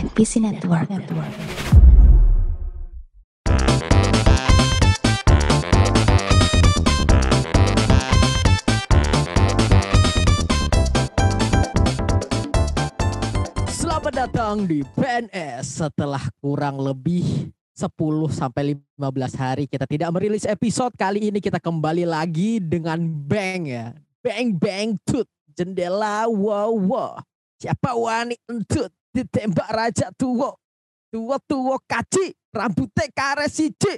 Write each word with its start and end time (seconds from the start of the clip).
NPC 0.00 0.40
Network. 0.40 0.88
Network. 0.88 1.28
Selamat 13.68 14.12
datang 14.16 14.64
di 14.64 14.80
PNS 14.96 15.84
setelah 15.84 16.24
kurang 16.40 16.80
lebih 16.80 17.52
10 17.76 17.92
sampai 18.32 18.80
15 18.96 19.36
hari 19.36 19.68
kita 19.68 19.84
tidak 19.84 20.08
merilis 20.16 20.48
episode 20.48 20.96
kali 20.96 21.28
ini 21.28 21.44
kita 21.44 21.60
kembali 21.60 22.08
lagi 22.08 22.56
dengan 22.56 23.04
bang 23.04 23.68
ya. 23.68 23.92
Bang 24.24 24.56
bang 24.56 24.96
tut 25.04 25.28
jendela 25.52 26.24
wow 26.24 26.72
wow. 26.72 27.20
Siapa 27.60 27.92
wani 27.92 28.40
entut 28.48 28.88
ditembak 29.10 29.68
raja 29.68 30.08
tua. 30.14 30.54
Tua 31.10 31.36
tua 31.42 31.76
kaci 31.84 32.30
rambutnya 32.50 33.06
karet 33.10 33.50
siji. 33.50 33.94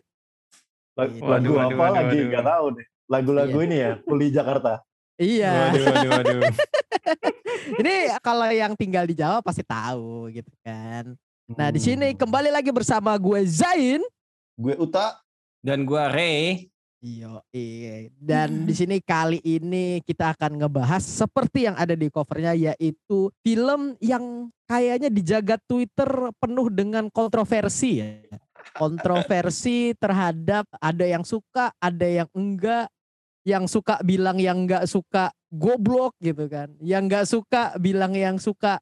Lag-. 0.96 1.12
Lagu 1.16 1.52
Waduh, 1.52 1.56
apa 1.60 1.74
waduh, 1.76 1.92
lagi 1.92 2.16
waduh. 2.16 2.28
nggak 2.28 2.44
tahu 2.44 2.66
deh. 2.76 2.86
Lagu-lagu 3.06 3.58
Iya. 3.58 3.66
ini 3.68 3.76
ya, 3.76 3.90
Kuli 4.00 4.26
Jakarta. 4.28 4.72
Iya. 5.20 5.52
Waduh, 5.52 5.84
waduh, 5.84 6.10
waduh. 6.16 6.40
Ini 7.78 7.94
kalau 8.18 8.48
yang 8.48 8.72
tinggal 8.74 9.04
di 9.04 9.14
Jawa 9.14 9.38
pasti 9.38 9.60
tahu 9.62 10.32
gitu 10.32 10.48
kan. 10.64 11.12
Nah, 11.52 11.68
di 11.68 11.78
sini 11.78 12.10
Hmm. 12.10 12.18
kembali 12.18 12.48
lagi 12.48 12.72
bersama 12.72 13.12
gue 13.14 13.40
Zain. 13.44 14.00
gue 14.56 14.74
Uta. 14.76 15.20
Dan 15.62 15.86
gua 15.86 16.10
Ray. 16.10 16.71
Iya, 17.02 17.42
iya. 17.50 18.14
Dan 18.14 18.62
di 18.62 18.78
sini 18.78 19.02
kali 19.02 19.42
ini 19.42 19.98
kita 20.06 20.38
akan 20.38 20.54
ngebahas 20.54 21.02
seperti 21.02 21.66
yang 21.66 21.74
ada 21.74 21.98
di 21.98 22.06
covernya 22.06 22.54
yaitu 22.54 23.26
film 23.42 23.98
yang 23.98 24.54
kayaknya 24.70 25.10
di 25.10 25.18
jagat 25.26 25.58
Twitter 25.66 26.30
penuh 26.38 26.70
dengan 26.70 27.10
kontroversi 27.10 27.98
ya. 27.98 28.38
Kontroversi 28.78 29.98
terhadap 29.98 30.70
ada 30.78 31.02
yang 31.02 31.26
suka, 31.26 31.74
ada 31.82 32.06
yang 32.06 32.30
enggak. 32.38 32.86
Yang 33.42 33.74
suka 33.74 33.98
bilang 34.06 34.38
yang 34.38 34.62
enggak 34.62 34.86
suka 34.86 35.34
goblok 35.50 36.14
gitu 36.22 36.46
kan. 36.46 36.70
Yang 36.78 37.02
enggak 37.02 37.26
suka 37.26 37.62
bilang 37.82 38.14
yang 38.14 38.38
suka 38.38 38.78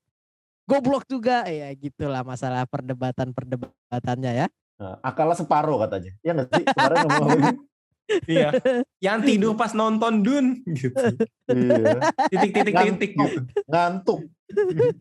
goblok 0.69 1.09
juga 1.09 1.49
ya 1.49 1.73
gitulah 1.73 2.21
masalah 2.21 2.69
perdebatan-perdebatannya 2.69 4.45
ya. 4.45 4.47
Nah, 4.77 5.01
akalnya 5.01 5.41
separuh 5.41 5.81
katanya. 5.89 6.13
Ya 6.21 6.37
nggak 6.37 6.49
sih? 6.53 6.65
Kemarin 6.69 6.97
ngomong? 7.09 7.41
Iya. 8.27 8.49
Yang 9.07 9.19
tidur 9.27 9.53
pas 9.55 9.73
nonton 9.73 10.21
Dun 10.21 10.47
gitu. 10.67 10.95
Iya. 11.47 12.01
Titik-titik-titik 12.29 13.13
gitu. 13.15 13.39
Ngantuk. 13.67 14.21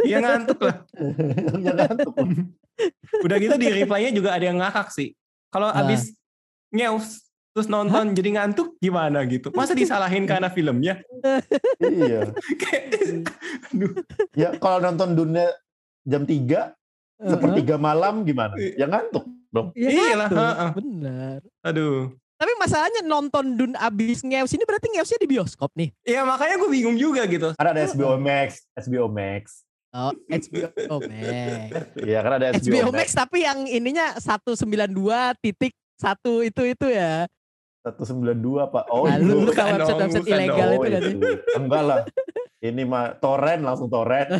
Iya 0.01 0.17
ngantuk 0.21 0.59
lah. 0.61 0.75
Ya 1.57 1.71
ngantuk. 1.73 2.13
Udah 3.21 3.37
gitu 3.37 3.55
di 3.57 3.67
reply-nya 3.73 4.11
juga 4.13 4.29
ada 4.31 4.45
yang 4.45 4.61
ngakak 4.61 4.93
sih. 4.93 5.17
Kalau 5.49 5.67
Ah. 5.67 5.81
abis 5.81 6.13
ngeus 6.69 7.25
terus 7.49 7.65
nonton 7.65 8.13
jadi 8.13 8.29
ngantuk 8.39 8.77
gimana 8.77 9.25
gitu. 9.25 9.49
Masa 9.51 9.73
disalahin 9.73 10.23
karena 10.23 10.47
filmnya? 10.47 11.01
iya. 11.81 12.29
Kayak 12.61 12.83
aduh. 13.73 13.91
Ya 14.37 14.49
kalau 14.55 14.77
nonton 14.79 15.17
dunia 15.17 15.49
jam 16.05 16.23
3, 16.23 16.71
sepertiga 17.19 17.75
malam 17.75 18.21
gimana? 18.23 18.53
Ya 18.55 18.85
ngantuk 18.85 19.25
dong. 19.49 19.73
Iya 19.73 20.29
tuh, 20.29 20.37
heeh. 20.37 20.69
benar. 20.77 21.39
Aduh. 21.65 22.13
Tapi 22.39 22.55
masalahnya 22.55 23.03
nonton 23.03 23.59
Dun 23.59 23.75
abis 23.75 24.23
ngeus 24.23 24.55
ini 24.55 24.63
berarti 24.63 24.87
ngeusnya 24.95 25.19
di 25.19 25.27
bioskop 25.27 25.75
nih. 25.75 25.91
Iya 26.07 26.23
makanya 26.23 26.55
gue 26.55 26.69
bingung 26.71 26.95
juga 26.95 27.27
gitu. 27.27 27.51
Kan 27.51 27.67
ada 27.67 27.83
HBO 27.83 28.15
Max, 28.15 28.63
HBO 28.79 29.11
Max. 29.11 29.67
Oh, 29.91 30.15
HBO 30.23 31.03
Max. 31.03 31.99
Iya 31.99 32.19
kan 32.23 32.31
ada 32.39 32.55
HBO, 32.55 32.63
HBO 32.71 32.89
Max. 32.95 32.99
Max 33.03 33.07
tapi 33.11 33.43
yang 33.43 33.59
ininya 33.67 34.15
192 34.15 34.55
titik 35.43 35.75
satu 35.99 36.39
itu 36.39 36.63
itu 36.63 36.87
ya. 36.87 37.27
192 37.83 38.31
Pak. 38.71 38.83
Oh, 38.87 39.03
Nah, 39.03 39.19
lu, 39.19 39.43
lu 39.43 39.51
itu. 39.51 39.59
tahu 39.59 39.67
bukan 39.67 39.75
website 39.75 39.91
dong, 39.91 39.99
website 39.99 40.27
ilegal 40.31 40.69
itu 40.71 40.87
kan 40.87 41.01
sih? 41.03 41.15
Enggak 41.59 41.83
lah. 41.83 41.99
Ini 42.59 42.83
mah 42.87 43.05
torrent 43.19 43.61
langsung 43.67 43.87
torrent. 43.95 44.31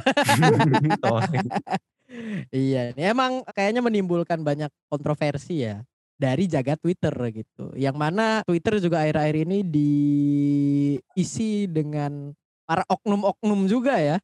Iya, 2.49 2.95
ini 2.95 3.01
emang 3.05 3.43
kayaknya 3.51 3.83
menimbulkan 3.83 4.39
banyak 4.39 4.71
kontroversi 4.88 5.67
ya 5.67 5.83
dari 6.19 6.52
jagat 6.52 6.84
Twitter 6.84 7.16
gitu. 7.31 7.72
Yang 7.80 7.96
mana 7.96 8.44
Twitter 8.44 8.84
juga 8.84 9.07
akhir-akhir 9.07 9.47
ini 9.47 9.63
diisi 9.63 11.41
dengan 11.72 12.35
para 12.68 12.84
oknum-oknum 12.91 13.66
juga 13.72 13.96
ya. 13.97 14.19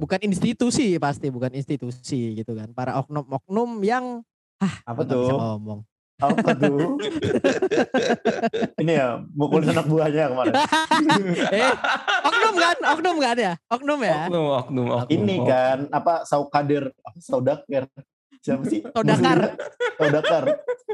Bukan 0.00 0.24
institusi 0.24 0.96
pasti, 0.96 1.28
bukan 1.28 1.52
institusi 1.52 2.32
gitu 2.40 2.56
kan. 2.56 2.72
Para 2.72 2.96
oknum-oknum 3.04 3.84
yang 3.84 4.24
Apa 4.88 5.04
gua 5.04 5.06
nggak 5.06 5.20
bisa 5.20 5.34
tuh? 5.36 5.38
ngomong. 5.38 5.80
Apa 6.18 6.50
tuh? 6.58 6.98
Ini 8.82 8.92
ya, 8.98 9.22
mukulin 9.38 9.70
anak 9.70 9.86
buahnya 9.86 10.34
kemarin. 10.34 10.54
eh, 11.54 11.70
oknum 12.26 12.54
kan? 12.58 12.76
Oknum 12.98 13.16
kan 13.22 13.36
ya? 13.38 13.52
Oknum 13.70 14.02
ya? 14.02 14.26
oknum, 14.26 14.46
oknum, 14.50 14.86
oknum. 14.98 15.14
Ini 15.14 15.36
kan, 15.46 15.78
apa, 15.94 16.26
saukadir, 16.26 16.90
apa, 17.06 17.18
saudaker. 17.22 17.86
Siapa 18.38 18.64
sih? 18.64 18.80
Saudakar. 18.84 19.38
Saudakar. 19.98 20.42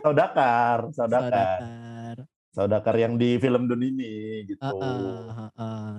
Saudakar. 0.01 0.79
Saudakar. 0.91 1.21
Saudakar. 1.29 2.17
Saudakar 2.55 2.95
yang 2.95 3.19
di 3.19 3.35
film 3.37 3.67
Dun 3.67 3.83
ini, 3.83 4.47
gitu. 4.47 4.63
Heeh, 4.63 5.27
heeh. 5.35 5.95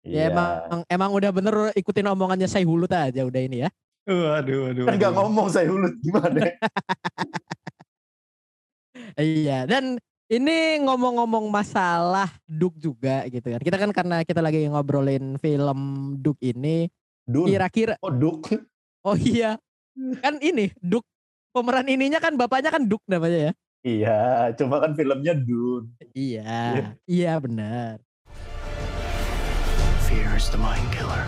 Ya 0.00 0.24
Iya. 0.24 0.32
emang 0.32 0.48
emang 0.88 1.10
udah 1.12 1.28
bener 1.28 1.54
ikutin 1.76 2.08
omongannya 2.08 2.48
saya 2.48 2.64
hulut 2.64 2.88
aja 2.88 3.20
udah 3.20 3.40
ini 3.44 3.62
ya. 3.64 3.70
Waduh, 4.08 4.72
waduh. 4.72 4.84
Kan 4.88 4.94
nggak 4.96 5.12
waduh. 5.12 5.28
ngomong 5.28 5.46
saya 5.52 5.68
hulut 5.68 5.92
gimana? 6.00 6.40
Iya, 9.14 9.66
dan 9.66 9.98
ini 10.30 10.78
ngomong-ngomong 10.86 11.50
masalah 11.50 12.30
Duk 12.46 12.78
juga 12.78 13.26
gitu 13.26 13.50
kan. 13.50 13.60
Kita 13.60 13.76
kan 13.78 13.90
karena 13.90 14.16
kita 14.22 14.38
lagi 14.38 14.66
ngobrolin 14.66 15.34
film 15.36 15.78
Duk 16.18 16.38
ini, 16.40 16.86
Dun. 17.26 17.50
kira-kira 17.50 17.98
Oh, 18.00 18.10
Duk. 18.10 18.50
oh 19.02 19.16
iya. 19.18 19.58
Kan 20.24 20.38
ini 20.40 20.70
Duk 20.78 21.04
pemeran 21.50 21.86
ininya 21.90 22.22
kan 22.22 22.38
bapaknya 22.38 22.70
kan 22.70 22.86
Duk 22.86 23.02
namanya 23.10 23.50
ya. 23.50 23.52
Iya, 23.80 24.52
cuma 24.60 24.76
kan 24.76 24.92
filmnya 24.92 25.32
Dun. 25.32 25.88
Iya. 26.12 26.92
Iya 27.08 27.32
benar. 27.40 27.96
Fear 30.04 30.36
is 30.36 30.52
the 30.52 30.60
mind 30.60 30.84
killer. 30.92 31.24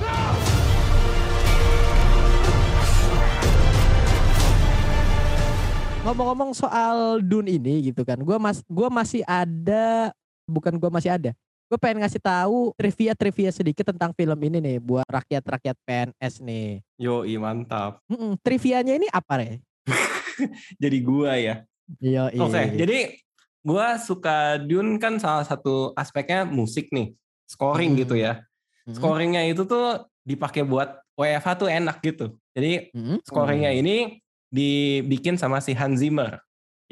Ngomong-ngomong 6.04 6.52
soal 6.52 7.24
Dun 7.24 7.48
ini 7.48 7.88
gitu 7.88 8.04
kan. 8.04 8.20
Gua 8.20 8.36
mas 8.36 8.60
gua 8.68 8.92
masih 8.92 9.24
ada 9.24 10.12
bukan 10.44 10.76
gua 10.76 10.92
masih 10.92 11.16
ada. 11.16 11.32
Gue 11.72 11.80
pengen 11.80 12.04
ngasih 12.04 12.20
tahu 12.20 12.76
trivia-trivia 12.76 13.48
sedikit 13.48 13.88
tentang 13.88 14.12
film 14.12 14.36
ini 14.44 14.60
nih 14.60 14.76
buat 14.76 15.08
rakyat-rakyat 15.08 15.72
PNS 15.88 16.44
nih. 16.44 16.84
Yoi, 17.00 17.40
mantap. 17.40 17.96
Mm-mm, 18.12 18.36
trivianya 18.44 19.00
ini 19.00 19.08
apa 19.08 19.40
ya? 19.40 19.56
Jadi 20.84 20.98
gua 21.00 21.32
ya. 21.40 21.64
Iya, 21.96 22.28
Oke, 22.44 22.76
jadi 22.76 23.16
gua 23.64 23.96
suka 23.96 24.60
Dune 24.60 25.00
kan 25.00 25.16
salah 25.16 25.48
satu 25.48 25.96
aspeknya 25.96 26.44
musik 26.44 26.92
nih. 26.92 27.16
Scoring 27.48 27.96
Hmm. 27.96 28.00
gitu 28.04 28.20
ya. 28.20 28.44
Mm-mm. 28.84 28.92
Scoringnya 28.92 29.48
itu 29.48 29.64
tuh 29.64 30.04
dipakai 30.28 30.68
buat 30.68 31.00
WFH 31.16 31.48
tuh 31.56 31.72
enak 31.72 32.04
gitu. 32.04 32.36
Jadi 32.52 32.92
Mm-mm. 32.92 33.24
scoringnya 33.24 33.72
ini 33.72 34.20
dibikin 34.52 35.40
sama 35.40 35.64
si 35.64 35.72
Hans 35.72 36.04
Zimmer. 36.04 36.36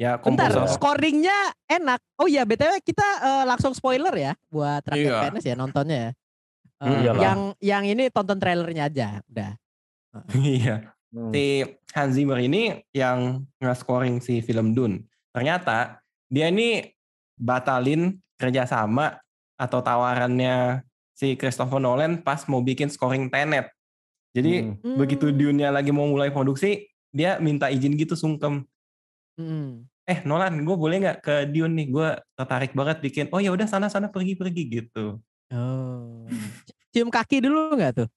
Ya, 0.01 0.17
Bentar, 0.17 0.49
scoringnya 0.65 1.53
enak. 1.69 2.01
Oh 2.17 2.25
iya, 2.25 2.41
BTW 2.41 2.81
kita 2.81 3.05
eh, 3.21 3.43
langsung 3.45 3.77
spoiler 3.77 4.09
ya 4.17 4.33
buat 4.49 4.81
rakyat 4.81 4.97
Iya. 4.97 5.21
PNS 5.29 5.45
ya 5.45 5.55
nontonnya 5.55 5.97
ya. 6.01 6.11
Hmm, 6.81 6.97
iyalah. 7.05 7.21
yang 7.21 7.39
yang 7.61 7.83
ini 7.85 8.09
tonton 8.09 8.41
trailernya 8.41 8.89
aja, 8.89 9.21
udah. 9.29 9.51
Iya. 10.41 10.89
Hmm. 11.13 11.29
Si 11.29 11.61
Hans 11.93 12.17
Zimmer 12.17 12.41
ini 12.41 12.81
yang 12.97 13.45
nge-scoring 13.61 14.17
si 14.25 14.41
film 14.41 14.73
Dune. 14.73 15.05
Ternyata 15.29 16.01
dia 16.25 16.49
ini 16.49 16.81
batalin 17.37 18.17
kerjasama 18.41 19.21
atau 19.53 19.85
tawarannya 19.85 20.81
si 21.13 21.37
Christopher 21.37 21.77
Nolan 21.77 22.17
pas 22.17 22.41
mau 22.49 22.65
bikin 22.65 22.89
scoring 22.89 23.29
Tenet. 23.29 23.69
Jadi 24.33 24.73
Hmm. 24.81 24.97
begitu 24.97 25.29
Dune-nya 25.29 25.69
lagi 25.69 25.93
mau 25.93 26.09
mulai 26.09 26.33
produksi, 26.33 26.89
dia 27.13 27.37
minta 27.37 27.69
izin 27.69 27.93
gitu 27.93 28.17
sungkem. 28.17 28.65
Hmm. 29.37 29.90
Eh 30.09 30.19
Nolan, 30.25 30.65
gue 30.65 30.75
boleh 30.75 30.97
nggak 30.97 31.19
ke 31.21 31.35
Dune 31.53 31.73
nih? 31.77 31.87
Gue 31.93 32.09
tertarik 32.33 32.73
banget 32.73 32.97
bikin. 33.05 33.25
Oh 33.29 33.37
ya 33.37 33.53
udah 33.53 33.69
sana-sana 33.69 34.09
pergi-pergi 34.09 34.63
gitu. 34.67 35.21
Oh. 35.53 36.25
Cium 36.89 37.13
kaki 37.13 37.45
dulu 37.45 37.77
nggak 37.77 38.03
tuh? 38.03 38.07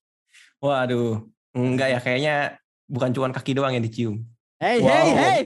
Waduh, 0.64 1.28
enggak 1.52 1.88
ya 1.92 1.98
kayaknya 2.00 2.34
bukan 2.88 3.12
cuma 3.12 3.28
kaki 3.31 3.52
doang 3.52 3.76
yang 3.76 3.84
dicium. 3.84 4.25
Hey, 4.58 4.81
Wow. 4.81 4.88
hey, 4.88 5.08
hey, 5.12 5.40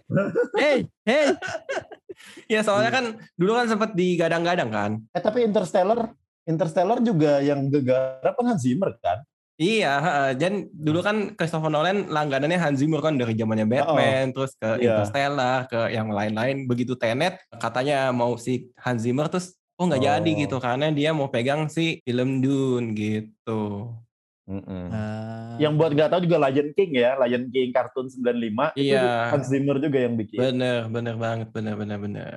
hey, 0.56 0.78
hey. 1.04 1.26
Ya 2.50 2.66
soalnya 2.66 2.90
kan 2.90 3.04
dulu 3.38 3.54
kan 3.54 3.70
sempat 3.70 3.94
digadang-gadang 3.94 4.70
kan. 4.74 4.90
Eh 5.14 5.22
tapi 5.22 5.46
Interstellar, 5.46 6.10
Interstellar 6.48 6.98
juga 6.98 7.38
yang 7.38 7.70
gegarap 7.70 8.34
kan 8.34 8.46
Hans 8.48 8.66
Zimmer 8.66 8.96
kan? 8.98 9.22
Iya, 9.58 9.92
heeh. 9.98 10.28
dan 10.38 10.52
dulu 10.70 11.02
kan 11.02 11.34
Christopher 11.34 11.66
Nolan 11.66 12.06
langganannya 12.06 12.62
Hans 12.62 12.78
Zimmer 12.78 13.02
kan 13.02 13.18
dari 13.18 13.34
zamannya 13.34 13.66
Batman, 13.66 14.30
terus 14.30 14.54
ke 14.54 14.78
Iya. 14.78 15.02
Interstellar, 15.02 15.66
ke 15.66 15.80
yang 15.90 16.14
lain-lain. 16.14 16.70
Begitu 16.70 16.94
Tenet, 16.94 17.42
katanya 17.58 18.14
mau 18.14 18.38
si 18.38 18.70
Hans 18.78 19.02
Zimmer, 19.02 19.26
terus 19.26 19.58
oh 19.74 19.90
nggak 19.90 19.98
jadi 19.98 20.30
Oh. 20.30 20.38
gitu, 20.46 20.56
karena 20.62 20.94
dia 20.94 21.10
mau 21.10 21.26
pegang 21.26 21.66
si 21.66 21.98
film 22.06 22.38
Dune 22.38 22.94
gitu. 22.94 23.90
Mm-mm. 24.46 24.88
Ah. 24.88 25.58
Yang 25.58 25.72
buat 25.74 25.90
nggak 25.92 26.08
tahu 26.08 26.20
juga 26.24 26.38
Lion 26.46 26.68
King 26.72 26.90
ya, 26.94 27.18
Lion 27.18 27.50
King 27.50 27.68
kartun 27.74 28.06
95 28.06 28.70
itu 28.78 28.94
Iya. 28.94 29.34
Hans 29.34 29.50
Zimmer 29.50 29.76
juga 29.76 29.98
yang 29.98 30.14
bikin. 30.14 30.38
Bener, 30.38 30.86
bener 30.86 31.18
banget, 31.18 31.50
bener, 31.50 31.74
bener, 31.74 31.98
bener. 31.98 32.34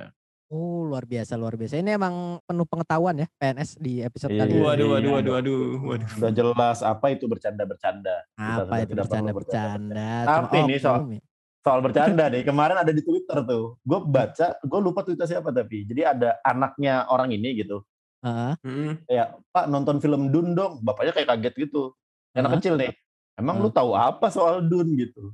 Oh 0.52 0.84
luar 0.84 1.08
biasa 1.08 1.32
luar 1.34 1.56
biasa. 1.56 1.80
Ini 1.80 1.96
emang 1.96 2.36
penuh 2.44 2.68
pengetahuan 2.68 3.16
ya 3.16 3.26
PNS 3.32 3.80
di 3.80 4.04
episode 4.04 4.28
Iya. 4.30 4.44
kali 4.44 4.50
ini. 4.52 4.60
Waduh, 4.60 4.86
waduh, 4.86 5.00
Iya. 5.00 5.12
waduh, 5.16 5.32
waduh, 5.32 5.60
waduh. 5.82 6.08
Udah 6.20 6.30
jelas 6.30 6.78
apa 6.84 7.06
itu 7.08 7.24
bercanda-bercanda. 7.24 8.16
Kita 8.28 8.44
Apa 8.44 8.60
sudah 8.60 8.76
itu 8.76 8.84
tidak 8.84 8.84
perlu 8.84 9.00
bercanda-bercanda? 9.00 10.10
Tapi 10.22 10.44
Cuma 10.54 10.68
nih, 10.68 10.78
soal- 10.78 11.04
ya. 11.08 11.20
Soal 11.62 11.78
bercanda 11.80 12.24
nih, 12.28 12.42
kemarin 12.52 12.76
ada 12.76 12.92
di 12.92 13.00
Twitter 13.00 13.38
tuh. 13.40 13.80
Gue 13.80 14.00
baca, 14.02 14.46
gue 14.60 14.80
lupa 14.82 15.00
Twitter 15.00 15.24
siapa 15.26 15.48
tapi. 15.50 15.86
Jadi 15.86 16.02
ada 16.02 16.36
anaknya 16.42 17.06
orang 17.06 17.32
ini 17.32 17.48
gitu. 17.56 17.80
Heeh. 18.20 18.52
Mm-mm. 18.60 18.92
Kayak, 19.02 19.28
Pak 19.48 19.66
nonton 19.66 19.96
film 19.98 20.28
Dune 20.28 20.52
dong. 20.52 20.84
Bapaknya 20.84 21.16
kayak 21.16 21.32
kaget 21.32 21.54
gitu. 21.62 21.96
Anak 22.34 22.60
kecil 22.60 22.76
nih. 22.76 22.92
Emang 23.34 23.56
lu 23.56 23.72
tahu 23.72 23.96
apa 23.96 24.28
soal 24.28 24.60
Dune 24.60 25.00
gitu? 25.00 25.32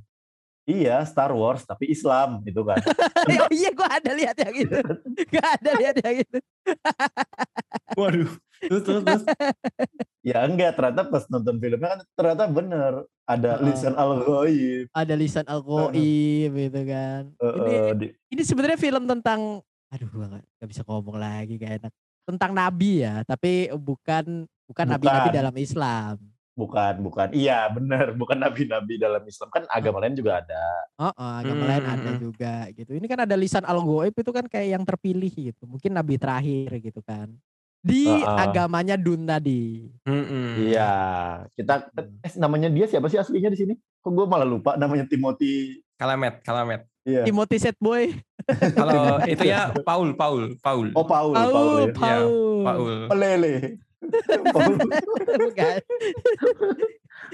Iya, 0.69 1.01
Star 1.09 1.33
Wars 1.33 1.65
tapi 1.65 1.89
Islam 1.89 2.45
gitu 2.45 2.61
kan. 2.61 2.77
oh 3.41 3.49
iya 3.49 3.73
gue 3.73 3.87
ada 3.89 4.11
lihat 4.13 4.37
yang 4.37 4.55
itu. 4.69 4.77
Gak 5.33 5.47
ada 5.57 5.71
lihat 5.81 5.95
yang 5.97 6.15
itu. 6.21 6.37
Waduh, 7.97 8.29
terus, 8.61 8.81
terus, 8.85 9.01
terus. 9.01 9.23
ya 10.21 10.45
enggak, 10.45 10.77
ternyata 10.77 11.09
pas 11.09 11.25
nonton 11.25 11.57
filmnya 11.57 11.97
kan 11.97 11.99
ternyata 12.13 12.43
bener. 12.45 12.93
Ada 13.25 13.57
Heeh. 13.57 13.65
lisan 13.65 13.93
al-ghaib. 13.97 14.85
Ada 14.93 15.13
lisan 15.17 15.45
al 15.49 15.61
Goib 15.61 16.51
gitu 16.53 16.81
kan. 16.85 17.23
Eh, 17.33 17.53
Ini 17.57 17.73
di- 17.97 18.13
ini 18.33 18.41
sebenarnya 18.45 18.77
film 18.77 19.05
tentang 19.09 19.61
aduh 19.89 20.05
gue 20.05 20.25
gak, 20.25 20.45
gak 20.61 20.69
bisa 20.69 20.81
ngomong 20.85 21.17
lagi 21.17 21.57
gak 21.57 21.73
enak. 21.81 21.93
Tentang 22.29 22.51
nabi 22.53 23.01
ya, 23.01 23.25
tapi 23.25 23.73
bukan 23.73 24.45
bukan 24.69 24.85
nabi-nabi 24.85 25.29
dalam 25.33 25.55
Islam. 25.57 26.17
Bukan, 26.59 26.93
bukan. 26.99 27.27
Iya, 27.31 27.71
bener. 27.71 28.11
Bukan 28.19 28.35
nabi-nabi 28.35 28.99
dalam 28.99 29.23
Islam. 29.23 29.47
Kan 29.47 29.63
agama 29.71 30.03
lain 30.03 30.19
juga 30.19 30.43
ada. 30.43 30.63
Oh, 30.99 31.07
oh, 31.15 31.33
agama 31.39 31.63
lain 31.63 31.83
Hmm, 31.87 31.95
ada 31.95 32.11
hmm. 32.11 32.19
juga 32.19 32.53
gitu. 32.75 32.91
Ini 32.91 33.05
kan 33.07 33.19
ada 33.23 33.35
lisan 33.39 33.63
al 33.63 33.79
Goib 33.79 34.11
itu 34.11 34.31
kan 34.35 34.45
kayak 34.51 34.67
yang 34.75 34.83
terpilih 34.83 35.31
gitu. 35.31 35.63
Mungkin 35.63 35.95
nabi 35.95 36.19
terakhir 36.19 36.69
gitu 36.83 36.99
kan. 36.99 37.31
Di 37.79 38.11
Heeh. 38.11 38.37
agamanya 38.43 38.99
Dun 38.99 39.23
tadi. 39.23 39.87
Mm-mm. 40.03 40.67
Iya, 40.67 40.91
kita 41.55 41.87
eh, 41.95 42.33
namanya 42.35 42.67
dia 42.67 42.91
siapa 42.91 43.07
sih 43.07 43.15
aslinya 43.15 43.47
di 43.47 43.59
sini? 43.63 43.73
Kok 44.03 44.11
gue 44.11 44.25
malah 44.27 44.43
lupa 44.43 44.75
namanya 44.75 45.07
Timothy. 45.07 45.79
Kalamet, 45.95 46.43
Kalamet. 46.43 46.83
Iya. 47.07 47.23
Timothy 47.23 47.55
Set 47.55 47.79
Boy. 47.79 48.19
Kalau 48.77 49.23
itu 49.23 49.47
ya 49.47 49.71
Paul, 49.87 50.11
Paul, 50.19 50.59
Paul. 50.59 50.91
Oh 50.91 51.07
Paul, 51.07 51.31
Paul, 51.31 51.53
Paul, 51.55 51.79
ya. 51.79 51.93
Paul. 51.95 52.27
Paul. 52.67 52.95
Pelele. 53.07 53.79
Bukan. 53.99 55.75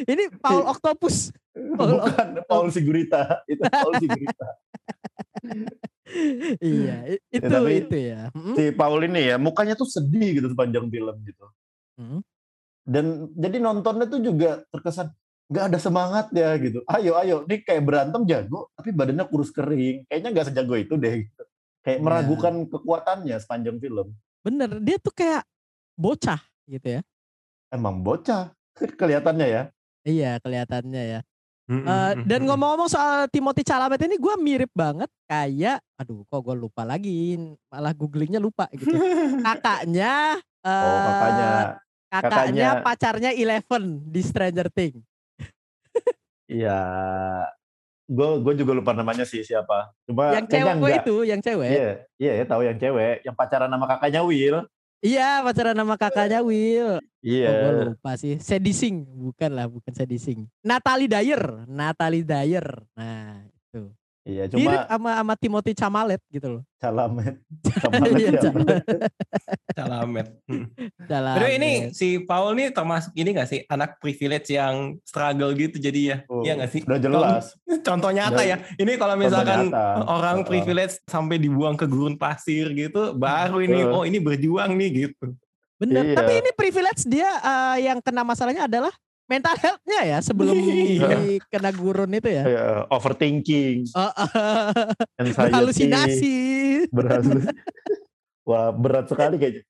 Ini 0.02 0.24
Paul 0.38 0.66
Octopus. 0.68 1.30
Paul 1.56 2.02
Bukan 2.02 2.28
Paul 2.46 2.68
Sigurita, 2.68 3.46
itu 3.46 3.62
Paul 3.64 3.94
Sigurita. 3.96 4.48
iya, 6.60 6.96
i- 7.16 7.24
itu 7.32 7.48
tapi- 7.48 7.80
itu 7.82 7.98
ya. 7.98 8.28
Mm, 8.32 8.54
si 8.54 8.64
Paul 8.72 9.00
ini 9.04 9.22
ya 9.26 9.36
mukanya 9.38 9.74
tuh 9.74 9.88
sedih 9.88 10.42
gitu 10.42 10.48
sepanjang 10.52 10.86
film 10.86 11.16
gitu. 11.24 11.46
mm. 11.96 12.20
Dan 12.86 13.06
jadi 13.34 13.58
nontonnya 13.58 14.06
tuh 14.06 14.22
juga 14.22 14.62
terkesan 14.70 15.10
nggak 15.46 15.66
ada 15.70 15.80
semangat 15.80 16.26
ya 16.30 16.54
gitu. 16.58 16.82
Ayo 16.86 17.16
ayo, 17.16 17.42
nih 17.46 17.62
kayak 17.62 17.82
berantem 17.82 18.22
jago 18.26 18.70
tapi 18.74 18.90
badannya 18.92 19.26
kurus 19.26 19.50
kering. 19.50 20.06
Kayaknya 20.06 20.30
nggak 20.32 20.48
sejago 20.50 20.76
itu 20.76 20.94
deh. 20.94 21.26
Gitu. 21.26 21.44
Kayak 21.82 21.98
Iya. 21.98 22.06
meragukan 22.06 22.54
kekuatannya 22.66 23.36
sepanjang 23.40 23.78
film. 23.78 24.14
Bener, 24.42 24.70
dia 24.82 24.98
tuh 24.98 25.10
kayak 25.10 25.46
bocah 25.96 26.38
gitu 26.66 27.00
ya. 27.00 27.02
Emang 27.70 28.02
bocah 28.02 28.54
kelihatannya 29.00 29.48
ya. 29.48 29.64
Iya, 30.06 30.38
kelihatannya 30.38 31.04
ya. 31.18 31.22
Mm-mm, 31.66 31.82
Eh, 31.82 32.14
dan 32.30 32.46
ngomong-ngomong 32.46 32.86
soal 32.86 33.26
Timothy 33.26 33.66
Chalamet 33.66 33.98
ini 33.98 34.22
gue 34.22 34.36
mirip 34.38 34.70
banget 34.70 35.10
kayak 35.26 35.82
aduh 35.98 36.22
kok 36.30 36.46
gue 36.46 36.54
lupa 36.54 36.86
lagi 36.86 37.42
malah 37.74 37.90
googlingnya 37.90 38.38
lupa 38.38 38.70
gitu 38.70 38.94
kakaknya 39.42 40.38
Oh 40.62 40.70
eh, 40.70 41.02
kakaknya. 41.02 41.50
kakaknya 42.06 42.22
kakaknya. 42.70 42.70
pacarnya 42.86 43.32
Eleven 43.34 43.84
di 44.06 44.22
Stranger 44.22 44.70
Things 44.70 45.02
Iya. 46.46 46.78
Gue 48.06 48.38
gue 48.46 48.54
juga 48.62 48.78
lupa 48.78 48.94
namanya 48.94 49.26
sih 49.26 49.42
siapa. 49.42 49.90
Cuma 50.06 50.38
yang 50.38 50.46
cewek 50.46 50.74
enggak. 50.78 51.02
itu 51.02 51.16
yang 51.26 51.42
cewek 51.42 51.70
Iya, 51.74 51.90
iya 52.22 52.32
ya 52.38 52.46
tahu 52.46 52.62
yang 52.62 52.78
cewek, 52.78 53.26
yang 53.26 53.34
pacaran 53.34 53.74
sama 53.74 53.90
kakaknya 53.90 54.22
Will. 54.22 54.62
Iya 55.06 55.46
pacaran 55.46 55.78
sama 55.78 55.96
kakaknya 56.02 56.42
Will. 56.42 56.98
Iya. 57.22 57.50
oh, 57.50 57.54
gue 57.78 57.86
lupa 57.94 58.18
sih. 58.18 58.42
Sadie 58.42 58.74
Sink 58.74 59.06
bukan 59.06 59.52
lah 59.54 59.70
bukan 59.70 59.94
Sadie 59.94 60.22
Sink 60.22 60.50
Natalie 60.66 61.10
Dyer. 61.10 61.66
Natalie 61.70 62.26
Dyer. 62.26 62.68
Nah 62.98 63.46
itu 63.46 63.94
Iya, 64.26 64.50
mirip 64.50 64.58
cuma 64.58 64.90
sama 64.90 65.10
sama 65.16 65.34
Timothy 65.38 65.72
Chalamet 65.72 66.18
gitu 66.28 66.48
loh 66.50 66.62
Calamet. 66.76 67.38
Calamet 69.78 70.28
Iya. 70.34 70.42
Hmm. 70.50 70.66
Chalamet. 71.06 71.38
Aduh 71.38 71.50
ini 71.52 71.72
si 71.92 72.18
Paul 72.20 72.54
nih 72.54 72.70
termasuk 72.70 73.14
ini 73.14 73.30
gak 73.32 73.46
sih 73.46 73.62
anak 73.66 73.98
privilege 73.98 74.50
yang 74.50 74.98
struggle 75.02 75.54
gitu 75.54 75.78
jadi 75.78 76.02
ya? 76.02 76.18
Oh, 76.26 76.42
Iya 76.42 76.58
gak 76.58 76.70
sih? 76.72 76.82
Udah 76.82 76.98
jelas. 76.98 77.54
Contoh 77.88 78.10
nyata 78.10 78.34
Udah- 78.36 78.50
ya. 78.50 78.58
Ini 78.76 78.92
kalau 78.96 79.14
misalkan 79.14 79.70
nyata. 79.70 79.86
orang 80.08 80.42
privilege 80.42 80.98
sampai 81.06 81.38
dibuang 81.38 81.74
ke 81.74 81.86
gurun 81.86 82.18
pasir 82.18 82.66
gitu, 82.72 83.14
baru 83.14 83.62
ini 83.62 83.80
oh 83.84 84.04
ini 84.04 84.18
berjuang 84.18 84.74
nih 84.74 84.90
gitu. 85.06 85.38
Bener, 85.76 86.02
Iya. 86.02 86.16
tapi 86.16 86.34
ini 86.40 86.50
privilege 86.52 87.06
dia 87.06 87.30
eh, 87.30 87.86
yang 87.86 88.00
kena 88.00 88.24
masalahnya 88.24 88.66
adalah 88.66 88.90
mental 89.26 89.56
health-nya 89.56 90.00
ya 90.06 90.18
sebelum 90.20 90.54
Iya. 90.60 91.42
kena 91.48 91.70
gurun 91.72 92.12
itu 92.12 92.30
ya. 92.30 92.44
Iya, 92.44 92.66
overthinking, 92.88 93.90
Oh, 93.92 94.12
anxiety, 95.16 95.50
berhalusinasi. 95.50 96.36
berhalusinasi. 96.90 97.50
Wah, 98.44 98.70
berat 98.70 99.06
sekali 99.06 99.36
kayaknya. 99.36 99.64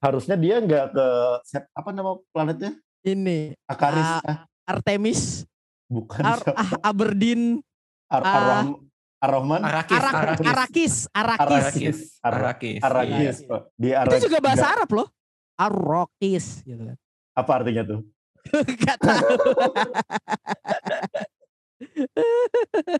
Harusnya 0.00 0.34
dia 0.34 0.56
nggak 0.58 0.86
ke 0.90 1.06
set- 1.44 1.70
apa 1.70 1.90
nama 1.90 2.16
planetnya? 2.30 2.74
Ini 3.00 3.54
Akaris, 3.64 4.02
Ah, 4.02 4.20
ah, 4.20 4.38
Artemis, 4.66 5.44
bukan 5.86 6.20
Ar 6.20 6.38
siapa? 6.38 6.52
ah, 6.52 6.70
Aberdeen, 6.82 7.60
Ar 8.06 8.18
ah, 8.18 8.28
Ar-Rahman, 8.28 8.66
Ar-Rahman, 9.20 9.60
Arakis, 9.62 9.94
Arak- 9.94 10.14
Arakis, 10.16 10.40
Arakis, 10.42 10.94
Arakis. 11.08 11.46
Arakis, 11.46 11.96
Ar- 12.18 12.32
Arakis. 12.32 12.80
Arakis. 12.82 13.36
Iya. 13.38 13.46
Pak. 13.46 13.62
Di 13.72 13.88
Itu 13.88 13.96
Arak- 13.96 14.24
juga 14.26 14.38
bahasa 14.40 14.66
Arab 14.66 14.90
loh. 14.90 15.08
Arokis 15.54 16.46
gitu 16.64 16.82
kan. 16.82 16.96
Apa 17.32 17.62
artinya 17.62 17.82
tuh? 17.84 18.00
Gak 18.82 18.98
tahu. 18.98 19.28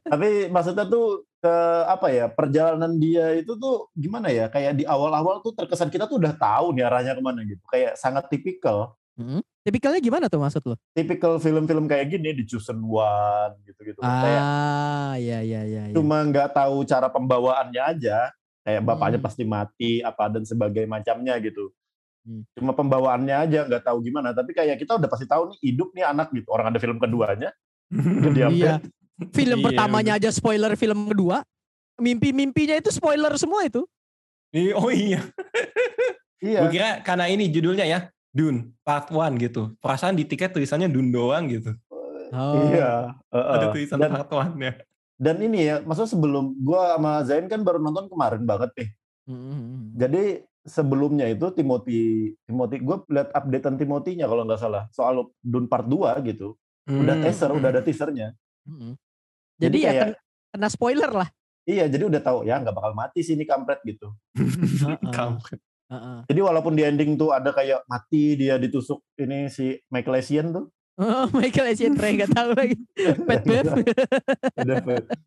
Tapi 0.07 0.49
maksudnya 0.49 0.85
tuh 0.85 1.29
ke 1.41 1.55
apa 1.87 2.07
ya 2.09 2.29
perjalanan 2.29 2.97
dia 2.97 3.33
itu 3.35 3.53
tuh 3.55 3.89
gimana 3.93 4.29
ya 4.29 4.49
kayak 4.49 4.77
di 4.77 4.85
awal-awal 4.85 5.41
tuh 5.41 5.53
terkesan 5.55 5.89
kita 5.89 6.05
tuh 6.05 6.17
udah 6.17 6.33
tahu 6.33 6.73
nih 6.73 6.85
arahnya 6.85 7.13
ke 7.13 7.23
mana 7.23 7.41
gitu 7.45 7.61
kayak 7.67 7.97
sangat 7.97 8.29
tipikal 8.29 8.97
Hmm. 9.21 9.45
Tipikalnya 9.61 10.01
gimana 10.01 10.33
tuh 10.33 10.41
maksud 10.41 10.65
lo? 10.65 10.81
tipikal 10.97 11.37
film-film 11.37 11.85
kayak 11.85 12.09
gini 12.09 12.33
di 12.33 12.49
Chosen 12.49 12.81
One 12.81 13.53
gitu-gitu 13.69 14.01
kayak 14.01 14.41
Ah, 14.41 15.13
ya 15.21 15.45
ya 15.45 15.61
ya. 15.61 15.83
ya. 15.85 15.93
cuma 15.93 16.25
nggak 16.25 16.57
tahu 16.57 16.89
cara 16.89 17.05
pembawaannya 17.07 17.83
aja 17.85 18.33
kayak 18.65 18.81
bapaknya 18.81 19.21
Hmm. 19.21 19.27
pasti 19.29 19.45
mati 19.45 20.01
apa 20.01 20.25
dan 20.31 20.49
sebagainya 20.49 20.89
macamnya 20.89 21.37
gitu 21.37 21.69
Hmm. 22.21 22.45
cuma 22.53 22.77
pembawaannya 22.77 23.33
aja 23.33 23.65
nggak 23.65 23.81
tahu 23.81 24.05
gimana 24.05 24.37
tapi 24.37 24.53
kayak 24.53 24.77
kita 24.77 25.01
udah 25.01 25.09
pasti 25.09 25.25
tahu 25.25 25.51
nih 25.51 25.59
hidup 25.65 25.89
nih 25.97 26.05
anak 26.05 26.29
gitu 26.31 26.53
orang 26.53 26.69
ada 26.69 26.77
film 26.77 27.01
keduanya 27.01 27.49
Iya. 28.53 28.79
Film 29.33 29.59
Iya, 29.61 29.65
pertamanya 29.67 30.13
aja 30.17 30.31
spoiler 30.31 30.73
film 30.77 31.05
kedua. 31.05 31.45
Mimpi-mimpinya 31.97 32.73
itu 32.73 32.89
spoiler 32.89 33.29
semua 33.37 33.67
itu. 33.67 33.85
Iya, 34.49 34.73
Oh 34.75 34.89
iya. 34.89 35.21
iya 36.41 36.65
Gue 36.65 36.73
kira 36.73 36.91
karena 37.03 37.27
ini 37.27 37.51
judulnya 37.51 37.85
ya, 37.85 37.99
Dune 38.31 38.73
Part 38.81 39.13
1 39.13 39.37
gitu. 39.37 39.77
Perasaan 39.77 40.17
di 40.17 40.25
tiket 40.25 40.55
tulisannya 40.55 40.89
Dune 40.89 41.11
doang 41.11 41.45
gitu. 41.47 41.77
Oh. 42.31 42.71
iya 42.71 43.19
Heeh. 43.29 43.55
Ada 43.59 43.67
tulisan 43.75 43.97
dan 43.99 44.11
Part 44.15 44.31
1 44.31 44.55
ya. 44.57 44.73
dan 45.19 45.37
ini 45.37 45.59
ya 45.67 45.77
maksudnya 45.83 46.09
sebelum 46.09 46.57
gua 46.57 46.97
sama 46.97 47.13
Zain 47.27 47.45
kan 47.45 47.61
baru 47.61 47.77
nonton 47.77 48.09
kemarin 48.09 48.47
banget 48.47 48.71
nih 48.73 48.89
Hmm. 49.29 49.93
jadi 49.95 50.43
sebelumnya 50.63 51.25
itu 51.27 51.49
Timothy 51.51 52.01
Timothy 52.43 52.77
gue 52.79 52.97
lihat 53.09 53.29
updatean 53.31 53.77
Timothy-nya 53.77 54.25
kalau 54.25 54.45
nggak 54.45 54.59
salah 54.59 54.85
soal 54.91 55.33
Dune 55.39 55.65
Part 55.65 55.85
2 55.85 55.97
gitu 56.25 56.57
udah 56.87 57.15
Hmm. 57.15 57.23
teaser 57.23 57.51
udah 57.51 57.69
ada 57.71 57.81
teasernya 57.81 58.35
Hmm. 58.61 58.93
Jadi 59.57 59.65
Jadi, 59.73 59.79
ya 59.79 59.91
kayak- 59.91 60.05
kena, 60.07 60.17
kena 60.53 60.69
spoiler 60.69 61.11
lah. 61.15 61.29
iya 61.63 61.85
jadi 61.87 62.05
udah 62.07 62.21
tahu 62.21 62.39
ya 62.43 62.57
nggak 62.57 62.73
bakal 62.73 62.93
mati 62.93 63.21
sih 63.21 63.33
ini 63.33 63.45
kampret 63.45 63.81
gitu 63.83 64.13
Heeh. 64.35 64.99
Kampret. 65.17 65.61
Heeh. 65.87 66.19
Jadi 66.25 66.41
walaupun 66.41 66.73
di 66.73 66.83
ending 66.83 67.17
tuh 67.17 67.31
ada 67.31 67.51
kayak 67.51 67.83
mati 67.85 68.35
dia 68.35 68.57
ditusuk 68.57 69.01
ini 69.17 69.49
si 69.49 69.75
Michael 69.87 70.17
Essien 70.17 70.49
tuh. 70.51 70.69
Oh, 70.97 71.25
Michael 71.35 71.67
Essien 71.69 71.95
Ray 71.95 72.15
nggak 72.15 72.31
tahu 72.31 72.51
lagi. 72.53 72.77
Pet 73.27 73.43
Bev 73.43 73.65
Udah 74.57 74.77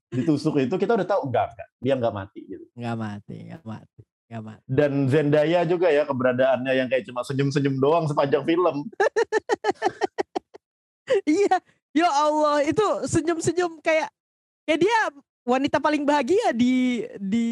ditusuk 0.09 0.55
itu 0.57 0.71
kita 0.73 0.93
udah 0.93 1.05
tahu 1.05 1.27
enggak 1.27 1.51
enggak 1.51 1.67
dia 1.79 1.93
enggak 1.95 2.13
mati 2.13 2.39
gitu. 2.45 2.65
nggak 2.71 2.95
mati, 2.95 3.35
nggak 3.49 3.63
mati, 3.63 4.01
mati. 4.41 4.63
Dan 4.65 5.05
Zendaya 5.11 5.67
juga 5.67 5.91
ya 5.91 6.07
keberadaannya 6.07 6.73
yang 6.73 6.87
kayak 6.89 7.05
cuma 7.05 7.21
senyum-senyum 7.21 7.77
doang 7.77 8.07
sepanjang 8.09 8.41
film. 8.47 8.87
Iya, 11.27 11.59
ya 11.91 12.09
Allah 12.09 12.63
itu 12.63 12.81
senyum-senyum 13.11 13.83
kayak 13.83 14.07
kayak 14.63 14.79
dia 14.81 14.99
wanita 15.43 15.77
paling 15.83 16.07
bahagia 16.07 16.55
di 16.55 17.03
di 17.19 17.47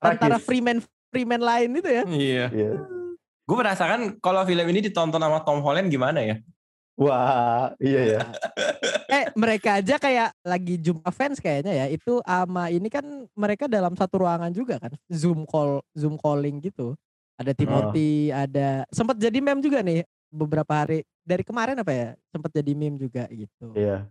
antara 0.00 0.40
Tragis. 0.40 0.48
Freeman 0.48 0.78
Freeman 1.12 1.42
lain 1.44 1.78
itu 1.78 1.90
ya. 1.92 2.02
Iya. 2.08 2.46
Iya. 2.50 2.70
Gue 3.44 3.56
penasaran 3.60 4.16
kalau 4.24 4.40
film 4.48 4.66
ini 4.72 4.88
ditonton 4.88 5.20
sama 5.20 5.44
Tom 5.44 5.60
Holland 5.60 5.92
gimana 5.92 6.24
ya? 6.24 6.40
Wah, 6.94 7.74
iya 7.82 8.02
ya. 8.16 8.20
Eh 9.14 9.30
mereka 9.38 9.78
aja 9.78 9.94
kayak 9.94 10.34
lagi 10.42 10.74
jumpa 10.74 11.06
fans 11.10 11.38
kayaknya 11.38 11.70
ya. 11.74 11.86
Itu 11.86 12.18
ama 12.26 12.66
ini 12.70 12.90
kan 12.90 13.04
mereka 13.34 13.70
dalam 13.70 13.94
satu 13.94 14.22
ruangan 14.26 14.50
juga 14.50 14.78
kan. 14.78 14.90
Zoom 15.06 15.46
call, 15.46 15.82
Zoom 15.94 16.18
calling 16.18 16.58
gitu. 16.58 16.94
Ada 17.34 17.50
Timothy, 17.54 18.30
ada 18.30 18.86
sempat 18.90 19.18
jadi 19.18 19.38
meme 19.38 19.58
juga 19.58 19.82
nih 19.82 20.02
beberapa 20.30 20.70
hari 20.70 21.02
dari 21.22 21.42
kemarin 21.42 21.78
apa 21.78 21.90
ya? 21.90 22.08
Sempat 22.30 22.50
jadi 22.50 22.72
meme 22.74 22.98
juga 22.98 23.26
gitu. 23.30 23.74
Iya. 23.74 24.06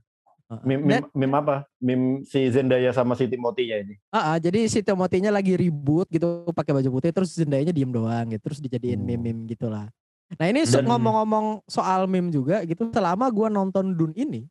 Meme, 0.61 0.85
Dan- 0.85 1.07
meme, 1.09 1.27
meme 1.27 1.35
apa? 1.35 1.55
Meme 1.81 2.07
si 2.23 2.45
Zendaya 2.47 2.91
sama 2.93 3.15
si 3.15 3.25
Timothy-nya 3.25 3.81
ini. 3.81 3.95
Ah, 4.07 4.35
ah, 4.35 4.37
jadi 4.37 4.67
si 4.67 4.83
Timothy-nya 4.83 5.33
lagi 5.33 5.55
ribut 5.57 6.05
gitu 6.11 6.45
pakai 6.53 6.77
baju 6.77 6.89
putih 6.93 7.09
terus 7.09 7.33
Zendaya-nya 7.33 7.73
diem 7.73 7.89
doang 7.89 8.27
gitu 8.29 8.43
terus 8.43 8.59
dijadiin 8.59 8.99
Hmm. 8.99 9.07
meme-meme 9.07 9.49
gitulah. 9.49 9.87
Nah, 10.33 10.45
ini 10.47 10.63
so- 10.63 10.79
Dan- 10.79 10.87
ngomong-ngomong 10.87 11.45
soal 11.65 12.05
meme 12.05 12.29
juga 12.29 12.61
gitu 12.63 12.87
selama 12.89 13.27
gua 13.29 13.47
nonton 13.47 13.91
Dune 13.91 14.13
ini 14.13 14.41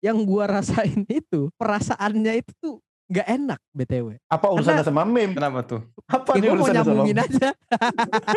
yang 0.00 0.16
gua 0.22 0.46
rasain 0.48 1.02
itu 1.04 1.50
perasaannya 1.54 2.32
itu 2.38 2.50
tuh 2.58 2.74
nggak 3.08 3.26
enak 3.26 3.60
BTW. 3.72 4.06
Apa 4.26 4.46
urusannya 4.52 4.84
sama 4.84 5.02
meme? 5.02 5.32
Kenapa 5.32 5.60
tuh? 5.64 5.80
Apa 6.06 6.36
Ya, 6.36 6.40
nih 6.40 6.48
urusannya 6.52 6.82
sama 6.82 7.02
meme? 7.02 7.18
aja. 7.18 7.48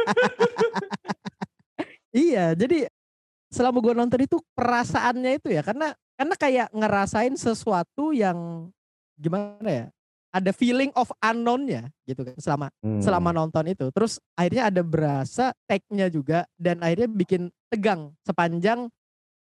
iya, 2.16 2.52
jadi 2.54 2.88
selama 3.52 3.78
gua 3.80 3.94
nonton 3.94 4.20
itu 4.24 4.38
perasaannya 4.56 5.32
itu 5.38 5.48
ya 5.52 5.62
karena 5.62 5.92
karena 6.16 6.36
kayak 6.38 6.68
ngerasain 6.72 7.36
sesuatu 7.36 8.12
yang 8.12 8.70
gimana 9.16 9.70
ya? 9.70 9.86
Ada 10.32 10.56
feeling 10.56 10.96
of 10.96 11.12
unknown-nya 11.20 11.92
gitu 12.08 12.24
kan 12.24 12.36
selama 12.40 12.68
Hmm. 12.80 13.04
selama 13.04 13.30
nonton 13.36 13.68
itu. 13.68 13.92
Terus 13.92 14.16
akhirnya 14.34 14.72
ada 14.72 14.80
berasa 14.80 15.52
tag-nya 15.68 16.08
juga 16.08 16.48
dan 16.56 16.80
akhirnya 16.80 17.12
bikin 17.12 17.52
tegang 17.68 18.16
sepanjang 18.24 18.88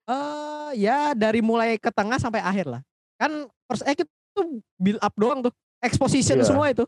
eh 0.07 0.69
ya 0.79 1.11
dari 1.11 1.43
mulai 1.43 1.75
ke 1.75 1.91
tengah 1.91 2.15
sampai 2.15 2.39
akhir 2.39 2.71
lah. 2.71 2.81
Kan 3.19 3.51
first 3.67 3.83
act 3.83 3.99
itu 3.99 4.41
build 4.79 4.99
up 5.03 5.11
doang 5.19 5.43
tuh. 5.43 5.51
Exposition 5.83 6.39
Iya. 6.39 6.47
semua 6.47 6.71
itu. 6.71 6.87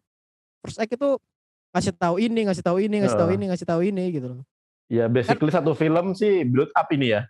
First 0.64 0.80
act 0.80 0.96
itu 0.96 1.10
ngasih 1.76 1.94
tahu 1.94 2.16
ini, 2.18 2.40
ngasih 2.48 2.64
tahu 2.64 2.78
ini, 2.80 2.96
ngasih 3.04 3.20
tahu 3.20 3.30
Heeh. 3.30 3.38
ini, 3.38 3.46
ngasih 3.52 3.68
tahu 3.68 3.82
ini 3.84 4.04
gitu 4.16 4.28
loh. 4.32 4.44
Ya 4.90 5.06
basically 5.06 5.52
satu 5.52 5.76
film 5.76 6.16
sih 6.16 6.48
build 6.48 6.72
up 6.74 6.88
ini 6.90 7.14
ya. 7.14 7.28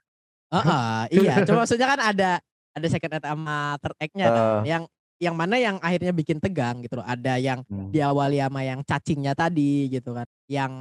Heeh, 0.50 0.94
iya, 1.14 1.34
cuma 1.46 1.66
maksudnya 1.66 1.86
kan 1.90 2.00
ada 2.00 2.32
ada 2.74 2.88
second 2.88 3.18
act 3.18 3.26
sama 3.26 3.58
third 3.82 3.98
act-nya 4.00 4.28
kan. 4.30 4.46
Eh. 4.46 4.62
Yang 4.70 4.84
yang 5.20 5.36
mana 5.36 5.60
yang 5.60 5.78
akhirnya 5.84 6.16
bikin 6.16 6.40
tegang 6.40 6.80
gitu 6.80 7.00
loh. 7.00 7.06
Ada 7.06 7.36
yang 7.38 7.62
Hmm. 7.68 7.92
diawali 7.92 8.40
sama 8.40 8.62
yang 8.64 8.80
cacingnya 8.88 9.36
tadi 9.36 9.92
gitu 9.92 10.16
kan 10.16 10.26
yang 10.48 10.72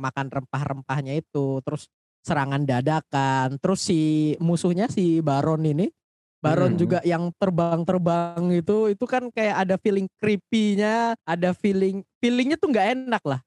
makan 0.00 0.32
rempah-rempahnya 0.32 1.20
itu 1.20 1.60
terus 1.62 1.86
serangan 2.22 2.62
dadakan 2.62 3.58
terus 3.58 3.82
si 3.82 4.32
musuhnya 4.38 4.86
si 4.86 5.18
Baron 5.20 5.66
ini 5.66 5.90
Baron 6.38 6.74
Hmm. 6.74 6.80
juga 6.80 6.98
yang 7.02 7.34
terbang-terbang 7.34 8.46
itu 8.54 8.94
itu 8.94 9.04
kan 9.06 9.26
kayak 9.30 9.66
ada 9.66 9.74
feeling 9.74 10.06
creepy-nya 10.18 11.18
ada 11.26 11.50
feeling 11.50 12.06
feelingnya 12.22 12.54
tuh 12.58 12.70
nggak 12.70 12.88
enak 12.94 13.22
lah 13.26 13.40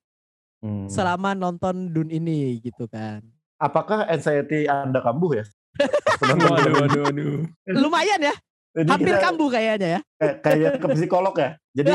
Hmm. 0.60 0.92
selama 0.92 1.32
nonton 1.32 1.88
Dune 1.92 2.12
ini 2.12 2.60
gitu 2.60 2.88
kan 2.88 3.24
Apakah 3.56 4.04
anxiety 4.12 4.68
Anda 4.68 5.00
kambuh 5.00 5.40
ya? 5.40 5.46
Waduh, 6.20 6.76
waduh, 6.76 7.02
waduh. 7.08 7.48
lumayan 7.72 8.20
ya 8.20 8.36
Jadi 8.76 8.90
hampir 8.92 9.08
kita 9.16 9.24
kambuh 9.24 9.48
kayaknya 9.48 9.88
ya 9.88 10.02
kayak, 10.20 10.36
kayak 10.44 10.72
ke 10.84 10.88
psikolog 11.00 11.36
ya. 11.40 11.50
Jadi 11.72 11.92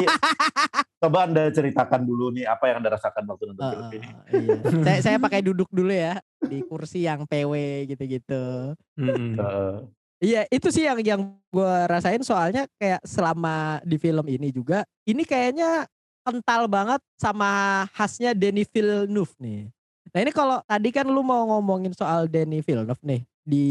coba 1.04 1.18
Anda 1.28 1.42
ceritakan 1.52 2.00
dulu 2.08 2.32
nih 2.32 2.48
apa 2.48 2.64
yang 2.72 2.80
Anda 2.80 2.96
rasakan 2.96 3.24
waktu 3.28 3.44
nonton 3.52 3.64
film 3.68 3.86
ini. 3.92 4.08
Heeh, 4.08 4.40
iya. 4.40 4.56
saya 4.80 4.98
saya 5.04 5.16
pakai 5.28 5.44
duduk 5.44 5.68
dulu 5.68 5.92
ya 5.92 6.16
di 6.40 6.64
kursi 6.64 7.04
yang 7.04 7.28
PW 7.28 7.52
gitu-gitu. 7.84 8.72
Heeh. 8.96 9.72
Iya 10.20 10.44
itu 10.52 10.68
sih 10.68 10.84
yang 10.84 11.00
yang 11.00 11.20
gue 11.52 11.74
rasain 11.88 12.20
soalnya 12.20 12.68
kayak 12.76 13.00
selama 13.04 13.80
di 13.84 13.96
film 13.96 14.24
ini 14.28 14.52
juga 14.52 14.84
ini 15.08 15.24
kayaknya 15.24 15.88
kental 16.24 16.68
banget 16.68 17.00
sama 17.16 17.84
khasnya 17.96 18.36
Denis 18.36 18.68
Villeneuve 18.68 19.32
nih. 19.40 19.68
Nah 20.12 20.20
ini 20.20 20.32
kalau 20.32 20.60
tadi 20.64 20.88
kan 20.92 21.08
lu 21.08 21.24
mau 21.24 21.44
ngomongin 21.56 21.96
soal 21.96 22.28
Denis 22.28 22.64
Villeneuve 22.64 23.00
nih 23.00 23.20
di 23.40 23.66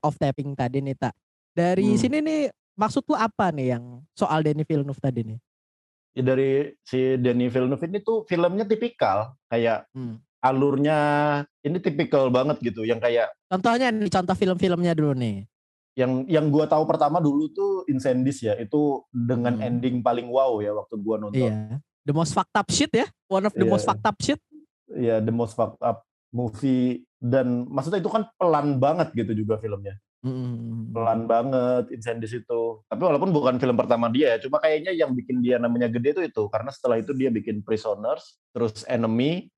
off 0.00 0.16
tapping 0.16 0.56
tadi 0.56 0.80
nih 0.80 0.96
tak. 0.96 1.12
Dari 1.50 1.82
Hmm. 1.84 1.98
sini 1.98 2.18
nih 2.20 2.40
maksud 2.74 3.02
lu 3.04 3.14
apa 3.14 3.50
nih 3.50 3.74
yang 3.74 3.84
soal 4.12 4.40
Denis 4.40 4.64
Villeneuve 4.64 4.98
tadi 4.98 5.20
nih? 5.26 5.38
Ya, 6.10 6.22
dari 6.24 6.50
si 6.82 6.98
Denis 7.16 7.50
Villeneuve 7.50 7.86
ini 7.86 7.98
tuh 8.00 8.22
filmnya 8.24 8.64
tipikal 8.64 9.34
kayak 9.46 9.86
Hmm. 9.90 10.18
alurnya 10.40 10.98
ini 11.60 11.78
tipikal 11.78 12.26
banget 12.28 12.58
gitu 12.60 12.82
yang 12.82 12.98
kayak 12.98 13.28
Contohnya 13.46 13.90
nih 13.90 14.08
contoh 14.08 14.34
film-filmnya 14.34 14.94
dulu 14.94 15.14
nih. 15.14 15.46
yang 15.98 16.22
yang 16.26 16.46
gua 16.48 16.64
tahu 16.64 16.86
pertama 16.86 17.18
dulu 17.18 17.50
tuh 17.50 17.82
Incendies 17.84 18.40
ya 18.40 18.54
itu 18.56 19.02
dengan 19.10 19.58
Hmm. 19.58 19.66
ending 19.68 20.00
paling 20.00 20.30
wow 20.30 20.56
ya 20.58 20.70
waktu 20.72 20.94
gua 20.96 21.18
nonton 21.18 21.42
Iya. 21.42 21.82
The 22.00 22.14
most 22.14 22.32
fucked 22.32 22.54
up 22.54 22.70
shit 22.70 22.88
ya. 22.90 23.04
One 23.26 23.44
of 23.44 23.52
the 23.52 23.66
Iya. 23.66 23.68
most 23.68 23.84
fucked 23.84 24.06
up 24.06 24.16
shit. 24.18 24.38
ya 24.90 25.18
the 25.18 25.30
most 25.30 25.54
fucked 25.54 25.78
up 25.78 26.02
movie 26.30 27.04
dan 27.16 27.62
maksudnya 27.64 27.98
itu 27.98 28.08
kan 28.08 28.26
pelan 28.34 28.78
banget 28.78 29.14
gitu 29.14 29.34
juga 29.36 29.54
filmnya 29.54 29.98
Mm. 30.20 30.92
pelan 30.92 31.24
banget 31.24 31.96
Incendies 31.96 32.36
itu 32.36 32.84
tapi 32.84 33.00
walaupun 33.08 33.32
bukan 33.32 33.56
film 33.56 33.72
pertama 33.72 34.12
dia 34.12 34.36
ya 34.36 34.44
cuma 34.44 34.60
kayaknya 34.60 34.92
yang 34.92 35.16
bikin 35.16 35.40
dia 35.40 35.56
namanya 35.56 35.88
gede 35.88 36.12
itu 36.12 36.22
itu. 36.28 36.42
Karena 36.52 36.68
setelah 36.68 37.00
itu 37.00 37.16
dia 37.16 37.32
bikin 37.32 37.64
Prisoners 37.64 38.36
terus 38.52 38.84
Enemy 38.84 39.48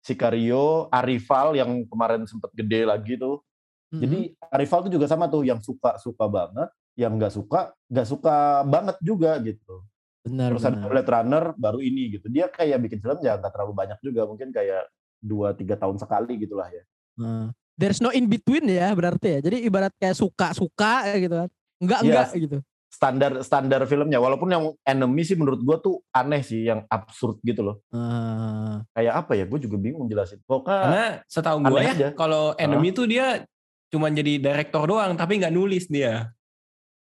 Sicario 0.00 0.88
Arrival 0.88 1.60
yang 1.60 1.84
kemarin 1.84 2.24
sempet 2.24 2.48
gede 2.56 2.88
lagi 2.88 3.20
tuh. 3.20 3.44
Mm-mm. 3.92 4.00
jadi 4.02 4.18
Arrival 4.56 4.80
tuh 4.88 4.92
juga 4.96 5.06
sama 5.06 5.28
tuh 5.28 5.44
yang 5.44 5.60
suka 5.60 6.00
suka 6.00 6.24
banget 6.26 6.72
yang 6.96 7.12
nggak 7.20 7.36
suka 7.36 7.76
nggak 7.92 8.08
suka 8.08 8.64
banget 8.64 8.96
juga 9.04 9.36
gitu. 9.44 9.84
Benar 10.24 10.56
terus 10.56 10.64
ada 10.64 10.80
benar. 10.80 10.88
Blade 10.90 11.10
Runner 11.12 11.44
baru 11.60 11.78
ini 11.84 12.02
gitu. 12.16 12.26
Dia 12.32 12.48
kayak 12.48 12.88
bikin 12.88 13.04
film 13.04 13.20
ya 13.20 13.36
nggak 13.36 13.52
terlalu 13.52 13.72
banyak 13.76 13.98
juga 14.00 14.24
mungkin 14.24 14.48
kayak 14.48 14.88
dua 15.20 15.52
tiga 15.52 15.76
tahun 15.76 16.00
sekali 16.00 16.40
gitulah 16.40 16.72
ya. 16.72 16.82
Nah, 17.20 17.52
there's 17.76 18.00
no 18.00 18.10
in 18.10 18.26
between 18.26 18.66
ya 18.66 18.90
berarti 18.90 19.28
ya. 19.30 19.40
Jadi 19.42 19.56
ibarat 19.62 19.92
kayak 19.94 20.12
suka-suka 20.14 20.92
gitu 21.14 21.36
kan. 21.36 21.48
Enggak 21.76 22.00
Iya. 22.00 22.08
enggak 22.10 22.28
gitu. 22.38 22.58
standar 22.88 23.44
standar 23.44 23.84
filmnya 23.84 24.16
walaupun 24.16 24.48
yang 24.48 24.64
enemy 24.80 25.20
sih 25.20 25.36
menurut 25.36 25.60
gua 25.60 25.76
tuh 25.76 26.00
aneh 26.10 26.40
sih 26.40 26.64
yang 26.64 26.80
absurd 26.86 27.36
gitu 27.42 27.60
loh 27.60 27.76
Ah, 27.90 28.80
kayak 28.90 29.14
apa 29.14 29.32
ya 29.34 29.44
gue 29.44 29.60
juga 29.60 29.76
bingung 29.76 30.08
jelasin 30.08 30.40
pokoknya 30.40 30.80
Karena 30.80 31.04
setahu 31.26 31.58
gue 31.62 31.80
ya, 31.84 32.10
kalau 32.14 32.56
Enemy 32.56 32.88
tuh 32.90 33.04
dia 33.04 33.44
cuma 33.86 34.08
jadi 34.08 34.40
direktor 34.40 34.88
doang, 34.88 35.12
tapi 35.12 35.36
nggak 35.36 35.52
nulis 35.52 35.84
dia. 35.86 36.32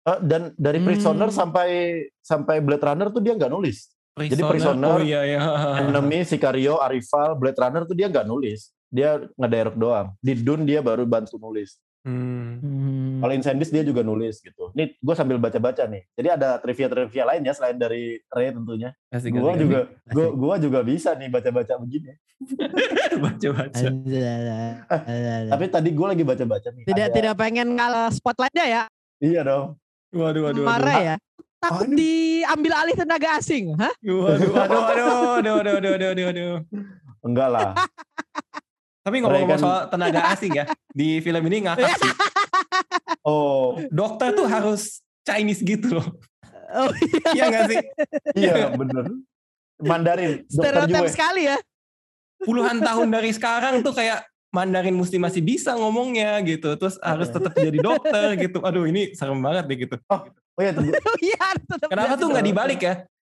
eh, 0.01 0.19
dan 0.19 0.49
dari 0.57 0.81
Hmm. 0.81 0.87
Prisoner 0.89 1.29
sampai 1.29 1.67
sampai 2.19 2.55
Blade 2.57 2.81
Runner 2.81 3.07
tuh 3.07 3.21
dia 3.21 3.33
nggak 3.35 3.47
nulis 3.47 3.93
Jadi 4.15 4.41
Prisoner, 4.41 4.89
oh 4.89 4.99
iya 4.99 5.21
iya. 5.23 5.39
enemy 5.85 6.25
Sicario 6.25 6.77
Arrival 6.77 7.37
Blade 7.37 7.59
Runner 7.59 7.83
tuh 7.83 7.93
dia 7.93 8.09
nggak 8.09 8.25
nulis 8.25 8.73
dia 8.93 9.25
ngedirect 9.33 9.77
doang. 9.81 10.13
Di 10.21 10.37
Dun 10.37 10.69
dia 10.69 10.85
baru 10.85 11.09
bantu 11.09 11.41
nulis. 11.41 11.81
Hmm. 12.03 12.59
hmm. 12.59 13.23
Kalau 13.23 13.33
Incendies 13.33 13.71
dia 13.71 13.81
juga 13.81 14.03
nulis 14.03 14.43
gitu. 14.43 14.75
Nih 14.75 14.99
gue 14.99 15.15
sambil 15.15 15.39
baca-baca 15.39 15.87
nih. 15.87 16.03
Jadi 16.13 16.27
ada 16.29 16.59
trivia-trivia 16.59 17.23
lain 17.23 17.41
ya 17.47 17.53
selain 17.55 17.79
dari 17.79 18.19
Ray 18.27 18.53
tentunya. 18.53 18.91
Gue 19.09 19.53
juga 19.57 19.79
gue 20.11 20.27
gua 20.35 20.55
juga 20.59 20.79
bisa 20.83 21.15
nih 21.15 21.31
baca-baca 21.31 21.79
begini. 21.79 22.13
baca-baca. 23.23 23.87
Eh, 25.07 25.47
tapi 25.47 25.65
tadi 25.71 25.89
gue 25.95 26.07
lagi 26.11 26.23
baca-baca 26.27 26.69
nih. 26.75 26.85
Tidak 26.85 27.07
ada... 27.09 27.15
tidak 27.15 27.33
pengen 27.39 27.73
kalah 27.79 28.11
spotlightnya 28.11 28.65
ya? 28.67 28.83
Iya 29.23 29.41
dong. 29.47 29.65
Waduh 30.11 30.51
waduh. 30.51 30.61
waduh. 30.61 30.65
Marah 30.67 30.99
ya. 30.99 31.15
Ah, 31.63 31.71
Takut 31.71 31.87
waduh. 31.87 31.95
diambil 31.95 32.73
alih 32.75 32.95
tenaga 32.99 33.39
asing, 33.39 33.71
hah? 33.79 33.93
Waduh 34.03 34.51
waduh 34.51 34.81
waduh 34.83 35.13
waduh 35.39 35.53
waduh 35.55 35.73
waduh 35.87 36.07
waduh. 36.11 36.25
waduh. 36.27 36.55
Enggak 37.23 37.47
lah. 37.47 37.71
Tapi 39.03 39.15
ngomong-ngomong 39.19 39.59
soal 39.59 39.81
tenaga 39.87 40.21
asing 40.31 40.53
ya, 40.53 40.65
di 40.89 41.19
film 41.19 41.43
ini 41.45 41.67
ngakak 41.67 41.91
sih. 42.01 42.11
oh 43.21 43.79
Dokter 43.89 44.31
tuh 44.31 44.47
harus 44.47 45.03
Chinese 45.21 45.59
gitu 45.59 45.99
loh. 45.99 46.07
Oh 46.73 46.89
iya, 46.89 47.27
Iya 47.29 47.43
nggak 47.47 47.63
sih? 47.69 47.79
iya 48.33 48.53
bener 48.71 49.05
Mandarin 49.77 50.41
stereotip 50.47 51.05
sekali 51.07 51.45
ya. 51.45 51.59
puluhan 52.41 52.79
tahun 52.79 53.07
dari 53.07 53.29
sekarang 53.29 53.79
tuh 53.79 53.93
kayak 53.93 54.23
Mandarin 54.49 54.93
mesti 54.93 55.17
masih 55.17 55.41
bisa 55.41 55.73
ngomongnya 55.73 56.37
gitu. 56.41 56.73
Terus 56.73 56.97
harus 56.99 57.27
tetap 57.27 57.53
jadi 57.53 57.77
dokter 57.77 58.37
gitu. 58.37 58.61
Aduh 58.61 58.85
ini 58.85 59.13
serem 59.13 59.37
banget 59.37 59.65
deh 59.65 59.77
gitu. 59.79 59.95
Oh 60.07 60.21
iya, 60.57 60.71
tunggu. 60.71 60.93
Oh 61.09 61.17
iya, 61.19 61.45
tetap 61.57 61.87
Kenapa 61.89 62.13
tuh 62.15 62.27
nggak 62.29 62.41
dokter. 62.41 62.53
dibalik 62.53 62.79
ya? 62.79 62.93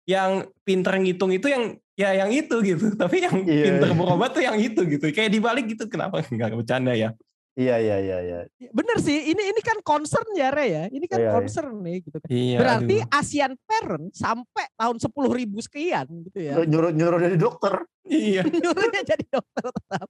Yang 0.08 0.32
pinter 0.64 0.94
ngitung 0.98 1.36
itu 1.36 1.48
yang 1.52 1.64
ya 1.94 2.16
yang 2.16 2.32
itu 2.32 2.56
gitu. 2.64 2.96
Tapi 3.02 3.22
yang 3.28 3.44
Iya, 3.44 3.64
pinter 3.68 3.90
iya. 3.92 3.98
berobat 4.00 4.32
tuh 4.32 4.44
yang 4.44 4.56
itu 4.56 4.82
gitu. 4.88 5.06
Kayak 5.12 5.32
dibalik 5.36 5.66
gitu. 5.68 5.86
Kenapa 5.86 6.24
nggak 6.32 6.56
bercanda 6.56 6.96
ya? 6.96 7.12
Iya 7.58 7.82
iya 7.82 7.98
iya 7.98 8.18
iya. 8.22 8.40
Bener 8.70 9.02
sih, 9.02 9.34
ini 9.34 9.50
ini 9.50 9.62
kan 9.66 9.82
concern 9.82 10.30
ya 10.38 10.54
Re 10.54 10.66
ya. 10.70 10.84
Ini 10.94 11.06
kan 11.10 11.18
Iya, 11.18 11.26
iya. 11.26 11.34
concern 11.34 11.74
nih 11.82 11.98
gitu 12.06 12.18
kan. 12.22 12.30
Iya. 12.30 12.58
Berarti 12.62 12.96
aduh. 13.02 13.18
ASEAN 13.18 13.54
parent 13.66 14.06
sampai 14.14 14.66
tahun 14.78 14.98
10 15.02 15.10
ribu 15.34 15.58
sekian 15.58 16.06
gitu 16.30 16.38
ya. 16.38 16.54
Nyuruh 16.62 16.94
nyuruh 16.94 17.18
jadi 17.18 17.34
dokter. 17.34 17.82
Iya. 18.06 18.46
Nyuruhnya 18.62 19.02
jadi 19.02 19.26
dokter 19.26 19.64
tetap. 19.74 20.08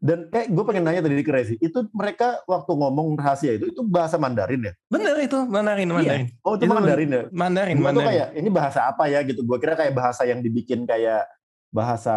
Dan 0.00 0.32
kayak 0.32 0.48
gue 0.48 0.64
pengen 0.64 0.88
nanya 0.88 1.04
tadi 1.04 1.20
ke 1.20 1.28
Rezi, 1.28 1.54
itu 1.60 1.84
mereka 1.92 2.40
waktu 2.48 2.72
ngomong 2.72 3.20
rahasia 3.20 3.52
itu 3.52 3.68
itu 3.68 3.84
bahasa 3.84 4.16
Mandarin 4.16 4.64
ya? 4.64 4.72
Bener 4.88 5.12
itu 5.20 5.36
Mandarin 5.44 5.92
Mandarin. 5.92 6.26
Oh 6.40 6.56
itu 6.56 6.64
Itu 6.64 6.72
Mandarin 6.72 7.08
ya? 7.08 7.22
Mandarin 7.28 7.76
Gue 7.76 7.84
tuh 7.84 7.86
Mandarin. 8.00 8.08
kayak 8.08 8.28
ini 8.32 8.48
bahasa 8.48 8.80
apa 8.88 9.04
ya 9.06 9.20
gitu. 9.22 9.44
Gue 9.44 9.60
kira 9.60 9.76
kayak 9.76 9.92
bahasa 9.92 10.24
yang 10.24 10.40
dibikin 10.40 10.88
kayak 10.88 11.28
bahasa 11.68 12.16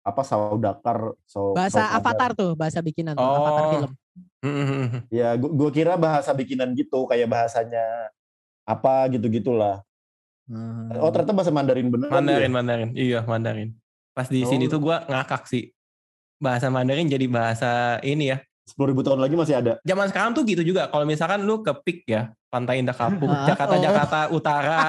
apa 0.00 0.22
saudakar 0.22 1.18
so, 1.26 1.50
Bahasa 1.50 1.82
saudara. 1.82 1.98
Avatar 1.98 2.30
tuh, 2.32 2.54
bahasa 2.54 2.78
bikinan 2.78 3.18
tuh, 3.18 3.26
Oh. 3.26 3.42
Avatar 3.42 3.64
film. 3.74 3.90
Mm-mm. 4.46 5.10
Ya 5.10 5.34
gue 5.34 5.70
kira 5.74 5.98
bahasa 5.98 6.30
bikinan 6.30 6.78
gitu 6.78 7.10
kayak 7.10 7.26
bahasanya 7.26 8.14
apa 8.62 9.10
gitu 9.10 9.26
gitulah. 9.28 9.82
Oh 10.96 11.10
ternyata 11.10 11.34
bahasa 11.34 11.50
Mandarin 11.50 11.90
beneran. 11.90 12.14
Hmm. 12.14 12.22
Mandarin 12.22 12.46
ya? 12.46 12.54
Mandarin. 12.54 12.90
Iya 12.94 13.20
Mandarin. 13.26 13.70
Pas 14.14 14.30
di 14.30 14.46
sini 14.46 14.70
Oh. 14.70 14.78
tuh 14.78 14.80
gua 14.80 15.02
ngakak 15.04 15.50
sih. 15.50 15.74
Bahasa 16.36 16.68
Mandarin 16.68 17.08
jadi 17.08 17.24
bahasa 17.26 17.96
ini 18.04 18.32
ya. 18.32 18.38
Sepuluh 18.66 18.90
ribu 18.92 19.06
tahun 19.06 19.22
lagi 19.22 19.38
masih 19.38 19.54
ada. 19.56 19.72
Zaman 19.86 20.10
sekarang 20.10 20.34
tuh 20.34 20.42
gitu 20.42 20.60
juga. 20.60 20.90
Kalau 20.90 21.06
misalkan 21.06 21.46
lu 21.46 21.62
ke 21.62 21.70
PIK 21.70 21.98
ya, 22.10 22.22
Pantai 22.50 22.82
Indah 22.82 22.92
Kapuk, 22.92 23.30
Ah, 23.30 23.46
Jakarta 23.46 23.74
oh. 23.74 23.80
Jakarta 23.80 24.18
Utara 24.28 24.80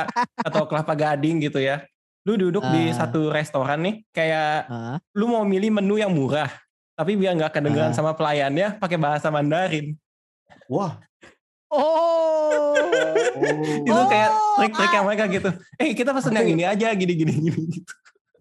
atau 0.42 0.66
Kelapa 0.66 0.98
Gading 0.98 1.46
gitu 1.46 1.62
ya. 1.62 1.86
Lu 2.25 2.36
duduk 2.36 2.66
di 2.74 2.89
Ah. 2.89 3.06
satu 3.06 3.30
restoran 3.30 3.80
nih, 3.86 3.96
kayak 4.10 4.66
Ah, 4.68 4.98
lu 5.13 5.30
mau 5.30 5.46
milih 5.46 5.70
menu 5.72 5.96
yang 5.96 6.10
murah, 6.10 6.50
tapi 6.98 7.13
biar 7.13 7.38
nggak 7.38 7.54
kedengeran 7.54 7.94
Ah. 7.94 7.96
sama 7.96 8.18
pelayannya 8.18 8.82
pakai 8.82 8.98
bahasa 8.98 9.30
Mandarin. 9.30 9.94
Wah. 10.68 10.98
Oh. 11.70 12.74
Itu 13.86 13.94
Oh. 13.94 14.10
kayak 14.10 14.32
Oh, 14.34 14.58
trik-trik 14.58 14.89
yang 14.92 15.06
mereka 15.06 15.24
gitu. 15.30 15.50
Eh 15.77 15.94
kita 15.94 16.12
pesen 16.12 16.34
yang 16.34 16.50
ini 16.50 16.66
aja, 16.66 16.89
gini 16.98 17.13
gini 17.13 17.34
gini 17.38 17.62
gitu. 17.77 17.94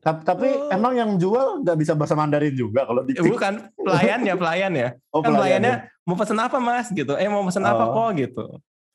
Tapi, 0.07 0.21
tapi 0.23 0.47
Oh. 0.47 0.71
emang 0.71 0.95
yang 0.95 1.11
jual 1.19 1.67
nggak 1.67 1.77
bisa 1.77 1.93
bahasa 1.93 2.15
Mandarin 2.15 2.55
juga 2.55 2.87
kalau 2.87 3.03
di 3.03 3.11
Eh, 3.13 3.27
bukan 3.27 3.59
pelayannya, 3.75 4.35
pelayannya. 4.35 4.89
Oh, 5.11 5.19
kan 5.19 5.35
pelayannya. 5.35 5.83
pelayannya 5.83 6.07
mau 6.07 6.15
pesen 6.15 6.39
apa 6.39 6.57
mas 6.57 6.87
gitu. 6.89 7.13
Eh 7.13 7.27
mau 7.27 7.43
pesen 7.43 7.61
apa 7.61 7.85
Oh. 7.85 8.07
kok 8.07 8.11
gitu. 8.15 8.45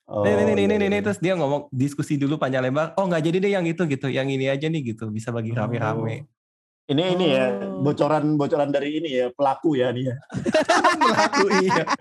Oh, 0.08 0.24
Nih, 0.24 0.32
nih, 0.34 0.44
nih, 0.46 0.56
nih, 0.56 0.65
nih, 0.65 0.75
iya. 0.77 0.88
nih. 0.89 1.01
Terus 1.03 1.20
dia 1.20 1.34
ngomong 1.36 1.68
diskusi 1.70 2.15
dulu 2.15 2.36
panjang 2.36 2.63
lebar. 2.63 2.96
Oh 2.96 3.03
nggak 3.06 3.22
jadi 3.22 3.38
deh 3.39 3.51
yang 3.51 3.63
itu 3.63 3.84
gitu. 3.86 4.08
Yang 4.08 4.27
ini 4.34 4.46
aja 4.48 4.65
nih 4.65 4.82
gitu. 4.86 5.08
Bisa 5.08 5.30
bagi 5.30 5.51
rame-rame. 5.51 6.32
Ini 6.86 7.03
ini 7.12 7.25
ya 7.30 7.46
Oh. 7.62 7.80
bocoran 7.82 8.36
bocoran 8.36 8.68
dari 8.68 8.96
ini 8.98 9.10
ya 9.13 9.27
pelaku 9.30 9.75
ya 9.75 9.91
nih 9.91 10.08
ya. 10.08 10.15
Melaku 11.01 11.46
iya. 11.60 11.84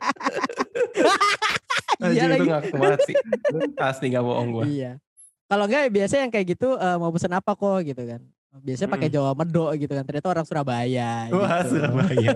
Iya 2.00 2.24
itu 2.24 2.32
lagi. 2.32 2.48
ngaku 2.48 2.74
banget 2.74 3.00
sih. 3.04 3.14
Asli 3.76 4.06
gak 4.08 4.24
bohong 4.24 4.48
gue. 4.52 4.64
Iya. 4.72 4.92
Kalau 5.44 5.64
enggak 5.66 5.90
biasa 5.90 6.14
yang 6.16 6.30
kayak 6.30 6.46
gitu 6.48 6.74
eh, 6.74 6.96
mau 6.96 7.10
pesen 7.10 7.30
apa 7.30 7.52
kok 7.52 7.78
gitu 7.84 8.02
kan. 8.02 8.22
Biasanya 8.50 8.90
pakai. 8.90 9.08
Jawa 9.08 9.30
Medok 9.38 9.70
gitu 9.78 9.92
kan. 9.94 10.02
Ternyata 10.02 10.28
orang 10.28 10.46
Surabaya. 10.46 11.10
Wah 11.30 11.62
gitu. 11.62 11.78
Surabaya. 11.78 12.30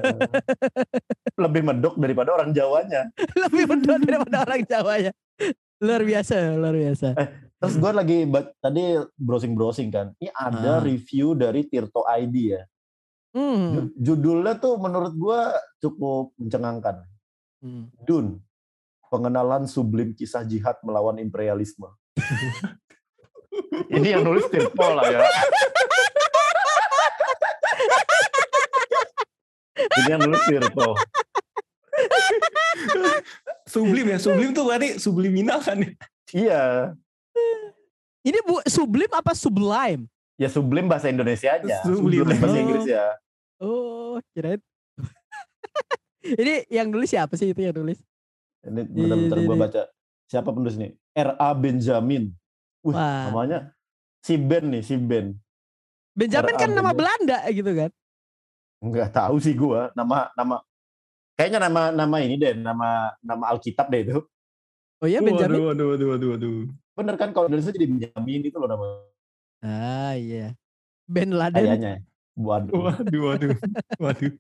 Lebih 1.43 1.63
medok 1.67 1.95
daripada 1.99 2.31
orang 2.31 2.55
Jawanya. 2.55 3.11
Lebih 3.43 3.65
Medok 3.67 3.99
daripada 3.99 4.37
orang 4.47 4.63
Jawanya. 4.63 5.13
Luar 5.83 6.03
biasa, 6.07 6.37
luar 6.55 6.73
biasa. 6.73 7.09
Terus 7.59 7.75
gue 7.75 7.91
lagi 7.91 8.19
tadi 8.63 8.83
browsing-browsing 9.19 9.89
kan. 9.91 10.07
Ini 10.17 10.31
ada 10.31 10.79
Ah. 10.79 10.81
review 10.81 11.35
dari 11.35 11.67
Tirto 11.67 12.07
ID 12.07 12.37
ya. 12.55 12.63
Hmm. 13.35 13.91
Ju- 13.91 14.15
Judulnya 14.15 14.55
tuh 14.55 14.79
menurut 14.79 15.11
gue 15.11 15.41
cukup 15.81 16.31
mencengangkan. 16.39 17.03
Hmm. 17.59 17.91
Dun, 18.07 18.39
pengenalan 19.11 19.67
sublim 19.67 20.15
kisah 20.15 20.47
jihad 20.47 20.79
melawan 20.87 21.19
imperialisme. 21.19 21.91
Ini 23.91 24.15
yang 24.15 24.23
nulis 24.23 24.47
Tirto 24.47 24.87
lah 24.87 25.11
ya. 25.11 25.27
Ini 29.95 30.09
yang 30.11 30.21
nulis 30.23 30.43
Tirto. 30.45 30.89
Sublim 33.65 34.07
ya. 34.11 34.19
Sublim 34.19 34.51
tuh 34.51 34.65
berarti 34.67 34.99
subliminal 34.99 35.59
kan 35.63 35.79
ya. 35.81 35.91
Iya, 36.35 36.63
Ini 38.25 38.39
bu 38.43 38.59
sublim 38.65 39.11
apa 39.13 39.37
sublime? 39.37 40.09
ya 40.35 40.51
sublim 40.51 40.91
bahasa 40.91 41.07
Indonesia 41.07 41.55
aja. 41.55 41.85
Sublim. 41.87 42.27
Sublim 42.27 42.39
bahasa 42.43 42.57
Oh. 42.57 42.63
Inggris 42.65 42.87
ya. 42.89 43.05
Oh, 43.63 44.15
kirain. 44.35 44.59
ini 46.43 46.67
yang 46.67 46.91
nulis 46.91 47.15
siapa 47.15 47.39
sih 47.39 47.55
itu 47.55 47.61
yang 47.63 47.77
nulis? 47.77 48.03
Ini 48.67 48.83
bentar-bentar 48.83 49.39
gue 49.39 49.57
baca. 49.57 49.83
Siapa 50.27 50.51
penulis 50.51 50.75
nih? 50.75 50.97
R.A. 51.15 51.55
Benjamin. 51.55 52.33
Wih, 52.83 52.97
Wah. 52.97 53.31
namanya 53.31 53.71
si 54.25 54.35
Ben 54.35 54.67
nih, 54.73 54.83
si 54.83 54.97
Ben. 54.99 55.37
Benjamin 56.17 56.57
kan 56.57 56.73
nama 56.73 56.91
Benjamin. 56.91 56.99
Belanda 56.99 57.39
gitu 57.53 57.71
kan. 57.77 57.91
Nggak 58.85 59.17
tahu 59.17 59.41
sih 59.41 59.57
gua 59.57 59.89
nama 59.97 60.29
nama 60.37 60.61
kayaknya 61.41 61.59
nama 61.65 61.83
nama 61.89 62.17
ini 62.21 62.37
deh, 62.37 62.53
nama 62.53 63.17
nama 63.25 63.45
Alkitab 63.57 63.89
deh 63.89 64.05
itu. 64.05 64.21
Oh 65.01 65.09
iya 65.09 65.25
Benjamin. 65.25 65.57
Waduh, 65.65 65.97
waduh, 65.97 66.07
waduh, 66.13 66.29
waduh. 66.37 66.59
Bener 66.95 67.15
kan 67.17 67.33
kalau 67.33 67.49
Indonesia 67.49 67.73
jadi 67.73 67.89
Benjamin 67.89 68.41
itu 68.45 68.57
loh 68.61 68.69
nama 68.69 68.87
Ah 69.65 70.13
iya. 70.21 70.53
Ben 71.09 71.33
Laden. 71.33 71.57
kayaknya. 71.57 71.95
Waduh. 72.37 72.73
Waduh, 72.77 73.21
waduh. 73.33 73.51
Waduh. 74.05 74.33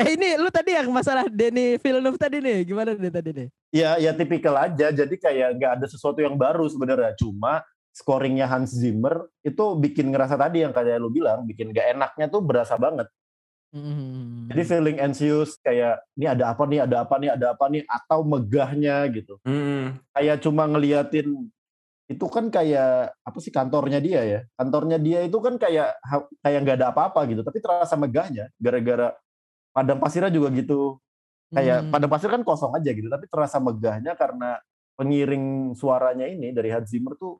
Eh 0.00 0.16
ini 0.16 0.32
lu 0.40 0.48
tadi 0.48 0.72
yang 0.72 0.88
masalah 0.88 1.28
Denny 1.28 1.76
Villeneuve 1.76 2.16
tadi 2.16 2.40
nih, 2.40 2.64
gimana 2.64 2.96
deh 2.96 3.12
tadi 3.12 3.30
nih? 3.36 3.48
Ya 3.70 4.00
ya 4.00 4.10
tipikal 4.16 4.56
aja. 4.56 4.88
Jadi 4.90 5.14
kayak 5.20 5.60
nggak 5.60 5.72
ada 5.78 5.86
sesuatu 5.86 6.18
yang 6.24 6.34
baru 6.40 6.64
sebenarnya. 6.66 7.12
Cuma 7.20 7.60
scoringnya 7.92 8.46
Hans 8.48 8.72
Zimmer 8.72 9.28
itu 9.44 9.64
bikin 9.76 10.08
ngerasa 10.08 10.38
tadi 10.38 10.62
yang 10.64 10.72
kayak 10.72 10.96
lu 11.02 11.10
bilang, 11.12 11.44
bikin 11.44 11.74
gak 11.74 11.98
enaknya 11.98 12.26
tuh 12.30 12.40
berasa 12.40 12.78
banget. 12.78 13.10
Hmm. 13.70 14.50
Jadi 14.50 14.62
feeling 14.66 14.98
anxious 14.98 15.54
kayak 15.62 16.02
ini 16.18 16.26
ada 16.26 16.50
apa 16.50 16.66
nih, 16.66 16.82
ada 16.82 17.06
apa 17.06 17.14
nih, 17.22 17.30
ada 17.38 17.46
apa 17.54 17.64
nih 17.70 17.82
atau 17.86 18.26
megahnya 18.26 19.06
gitu. 19.14 19.38
Hmm. 19.46 20.02
Kayak 20.10 20.42
cuma 20.42 20.66
ngeliatin 20.66 21.46
itu 22.10 22.26
kan 22.26 22.50
kayak 22.50 23.14
apa 23.22 23.38
sih 23.38 23.54
kantornya 23.54 24.02
dia 24.02 24.20
ya? 24.26 24.40
Kantornya 24.58 24.98
dia 24.98 25.22
itu 25.22 25.38
kan 25.38 25.54
kayak 25.54 25.94
kayak 26.42 26.58
nggak 26.66 26.76
ada 26.82 26.90
apa-apa 26.90 27.22
gitu, 27.30 27.46
tapi 27.46 27.62
terasa 27.62 27.94
megahnya 27.94 28.50
gara-gara 28.58 29.14
padang 29.70 30.02
pasirnya 30.02 30.34
juga 30.34 30.50
gitu. 30.50 30.98
Kayak 31.54 31.86
Hmm. 31.86 31.90
padang 31.94 32.10
pasir 32.10 32.30
kan 32.30 32.42
kosong 32.42 32.74
aja 32.74 32.90
gitu, 32.90 33.06
tapi 33.06 33.30
terasa 33.30 33.62
megahnya 33.62 34.18
karena 34.18 34.58
pengiring 34.98 35.78
suaranya 35.78 36.26
ini 36.26 36.50
dari 36.50 36.74
Hans 36.74 36.90
Zimmer 36.90 37.14
tuh 37.14 37.38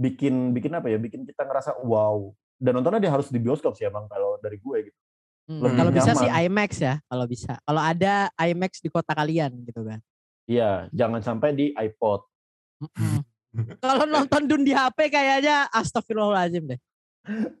bikin 0.00 0.56
bikin 0.56 0.72
apa 0.72 0.88
ya? 0.88 0.96
Bikin 0.96 1.28
kita 1.28 1.44
ngerasa 1.44 1.76
wow. 1.84 2.32
Dan 2.56 2.80
nontonnya 2.80 3.04
dia 3.04 3.12
harus 3.12 3.28
di 3.28 3.36
bioskop 3.36 3.76
sih 3.76 3.84
emang 3.84 4.08
kalau 4.08 4.40
dari 4.40 4.56
gue 4.56 4.88
gitu. 4.88 4.98
Hmm, 5.46 5.62
Kalau 5.72 5.90
bisa 5.90 6.10
sih 6.12 6.26
IMAX 6.26 6.70
ya, 6.76 6.98
kalau 7.06 7.24
bisa. 7.24 7.54
Kalau 7.62 7.78
ada 7.78 8.26
IMAX 8.36 8.82
di 8.82 8.90
kota 8.90 9.14
kalian 9.14 9.54
gitu 9.62 9.86
kan. 9.86 10.02
Iya, 10.44 10.90
jangan 10.90 11.22
sampai 11.22 11.54
di 11.54 11.66
iPod. 11.72 12.26
Kalau 13.78 14.04
nonton 14.04 14.42
Dun 14.44 14.62
di 14.62 14.70
HP 14.70 15.06
kayaknya 15.06 15.70
astagfirullahaladzim 15.70 16.66
deh. 16.66 16.80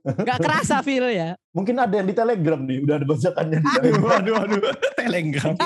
Gak 0.02 0.38
kerasa 0.38 0.82
feel 0.82 1.06
ya. 1.08 1.34
Mungkin 1.56 1.74
ada 1.74 1.90
yang 1.92 2.06
di 2.06 2.14
Telegram 2.14 2.58
nih, 2.58 2.78
udah 2.82 2.94
ada 2.98 3.06
bajakannya 3.06 3.58
di 3.58 3.64
Waduh, 3.64 3.80
Telegram. 3.80 4.02
waduh, 4.04 4.34
waduh. 4.34 4.60
Telegram. 4.94 5.54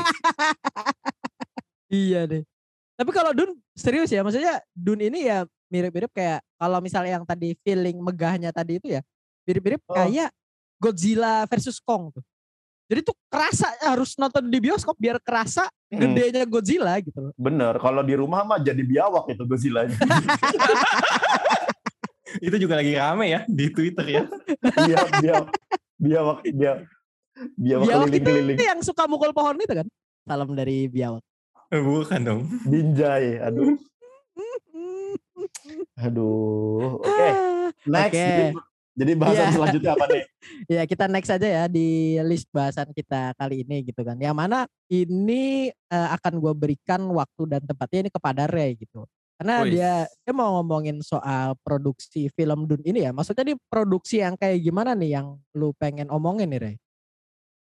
Iya 1.90 2.22
deh. 2.22 2.42
Tapi 2.94 3.10
kalau 3.10 3.34
Dun 3.34 3.58
serius 3.74 4.12
ya, 4.12 4.22
maksudnya 4.22 4.62
Dun 4.70 5.02
ini 5.02 5.26
ya 5.26 5.42
mirip-mirip 5.66 6.10
kayak 6.12 6.38
kalau 6.54 6.78
misalnya 6.78 7.18
yang 7.18 7.26
tadi 7.26 7.58
feeling 7.62 7.98
megahnya 7.98 8.50
tadi 8.50 8.78
itu 8.78 8.94
ya 8.94 9.02
mirip-mirip 9.42 9.82
Oh. 9.86 9.98
kayak 9.98 10.30
Godzilla 10.80 11.44
versus 11.44 11.76
Kong 11.78 12.10
tuh. 12.10 12.24
Jadi 12.88 13.04
tuh 13.04 13.14
kerasa 13.28 13.70
harus 13.84 14.16
nonton 14.16 14.48
di 14.48 14.58
bioskop 14.58 14.96
biar 14.96 15.20
kerasa 15.20 15.68
Hmm. 15.86 15.98
gedenya 16.00 16.42
Godzilla 16.44 16.94
gitu 16.98 17.18
loh. 17.20 17.32
Bener, 17.34 17.74
kalau 17.76 18.00
di 18.00 18.14
rumah 18.14 18.42
mah 18.42 18.58
jadi 18.58 18.78
biawak 18.80 19.26
itu 19.28 19.42
Godzilla. 19.44 19.86
Itu 22.40 22.56
juga 22.56 22.78
lagi 22.78 22.94
rame 22.94 23.26
ya 23.28 23.40
di 23.44 23.66
Twitter 23.68 24.06
ya. 24.08 24.22
Iya, 24.80 24.98
biawak, 25.18 25.48
biawak, 25.98 26.38
biawak, 26.46 26.80
biawak 27.56 27.84
Biawak 27.84 28.06
itu 28.06 28.22
keliling-keliling. 28.22 28.56
yang 28.56 28.80
suka 28.80 29.04
mukul 29.04 29.30
pohon 29.30 29.58
itu 29.58 29.74
kan. 29.74 29.86
Salam 30.22 30.54
dari 30.54 30.86
biawak. 30.86 31.22
Eh, 31.68 31.80
Bukan 31.80 32.20
dong. 32.22 32.40
Binjai, 32.64 33.38
aduh, 33.40 33.74
aduh. 36.00 36.98
Oke, 36.98 37.26
Ah, 37.28 37.68
next. 37.84 38.14
Oke. 38.14 38.69
Jadi 38.98 39.12
bahasan 39.14 39.46
Iya. 39.48 39.54
selanjutnya 39.54 39.92
apa 39.94 40.06
nih? 40.10 40.24
Ya 40.80 40.82
kita 40.88 41.04
next 41.06 41.30
aja 41.30 41.48
ya 41.48 41.64
di 41.70 42.18
list 42.26 42.50
bahasan 42.50 42.90
kita 42.90 43.36
kali 43.38 43.62
ini 43.62 43.86
gitu 43.86 44.02
kan. 44.02 44.18
Yang 44.18 44.36
mana 44.36 44.58
ini 44.90 45.70
eh, 45.70 46.08
akan 46.16 46.42
gue 46.42 46.52
berikan 46.56 47.00
waktu 47.14 47.42
dan 47.46 47.62
tempatnya 47.62 48.08
ini 48.08 48.10
kepada 48.10 48.50
Ray 48.50 48.74
gitu. 48.76 49.06
Karena 49.40 49.64
dia 49.64 49.92
dia 50.04 50.32
mau 50.36 50.60
ngomongin 50.60 51.00
soal 51.00 51.56
produksi 51.64 52.28
film 52.36 52.68
Dun 52.68 52.84
ini 52.84 53.08
ya. 53.08 53.10
Maksudnya 53.14 53.52
di 53.52 53.54
produksi 53.72 54.20
yang 54.20 54.36
kayak 54.36 54.60
gimana 54.60 54.92
nih 54.92 55.16
yang 55.16 55.40
lu 55.56 55.72
pengen 55.80 56.12
omongin 56.12 56.50
nih 56.52 56.60
Ray? 56.60 56.76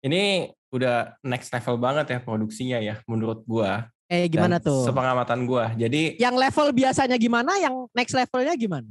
Ini 0.02 0.54
udah 0.74 1.22
next 1.22 1.54
level 1.54 1.78
banget 1.78 2.18
ya 2.18 2.20
produksinya 2.22 2.82
ya 2.82 2.98
menurut 3.06 3.46
gua. 3.46 3.86
Eh 4.10 4.26
gimana 4.26 4.58
Dan 4.58 4.74
tuh? 4.74 4.90
Sepengamatan 4.90 5.46
gua. 5.46 5.70
Jadi 5.78 6.18
Yang 6.18 6.36
level 6.50 6.68
biasanya 6.74 7.18
gimana? 7.20 7.52
Yang 7.62 7.76
next 7.94 8.13
levelnya 8.18 8.54
gimana? 8.58 8.90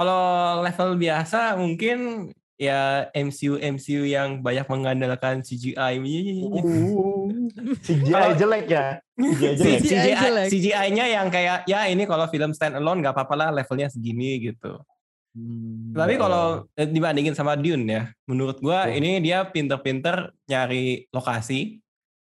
Kalau 0.00 0.24
level 0.64 0.96
biasa 0.96 1.60
mungkin 1.60 1.98
ya 2.56 3.08
MCU 3.12 3.60
MCU 3.60 4.08
yang 4.08 4.40
banyak 4.40 4.64
mengandalkan 4.64 5.44
CGI. 5.44 6.00
CGI 7.84 8.08
Kalau- 8.08 8.36
jelek 8.36 8.66
ya. 8.68 8.96
CGI 9.20 9.52
jelek. 9.56 9.80
CGI 9.80 9.84
CGI, 9.84 10.12
jelek. 10.16 10.46
CGI-nya 10.48 11.04
yang 11.06 11.28
kayak 11.28 11.68
ya 11.68 11.84
ini 11.84 12.08
kalau 12.08 12.24
film 12.28 12.56
stand 12.56 12.80
alone 12.80 13.04
nggak 13.04 13.12
apa-apa 13.12 13.34
lah 13.36 13.48
levelnya 13.52 13.92
segini 13.92 14.40
gitu. 14.40 14.80
Tapi 15.94 16.18
kalau 16.18 16.66
eh, 16.74 16.88
dibandingin 16.90 17.36
sama 17.38 17.54
Dune 17.54 17.84
ya, 17.86 18.02
menurut 18.26 18.58
gua 18.58 18.88
Oh. 18.88 18.90
ini 18.90 19.22
dia 19.22 19.46
pinter-pinter 19.46 20.34
nyari 20.48 21.06
lokasi, 21.14 21.78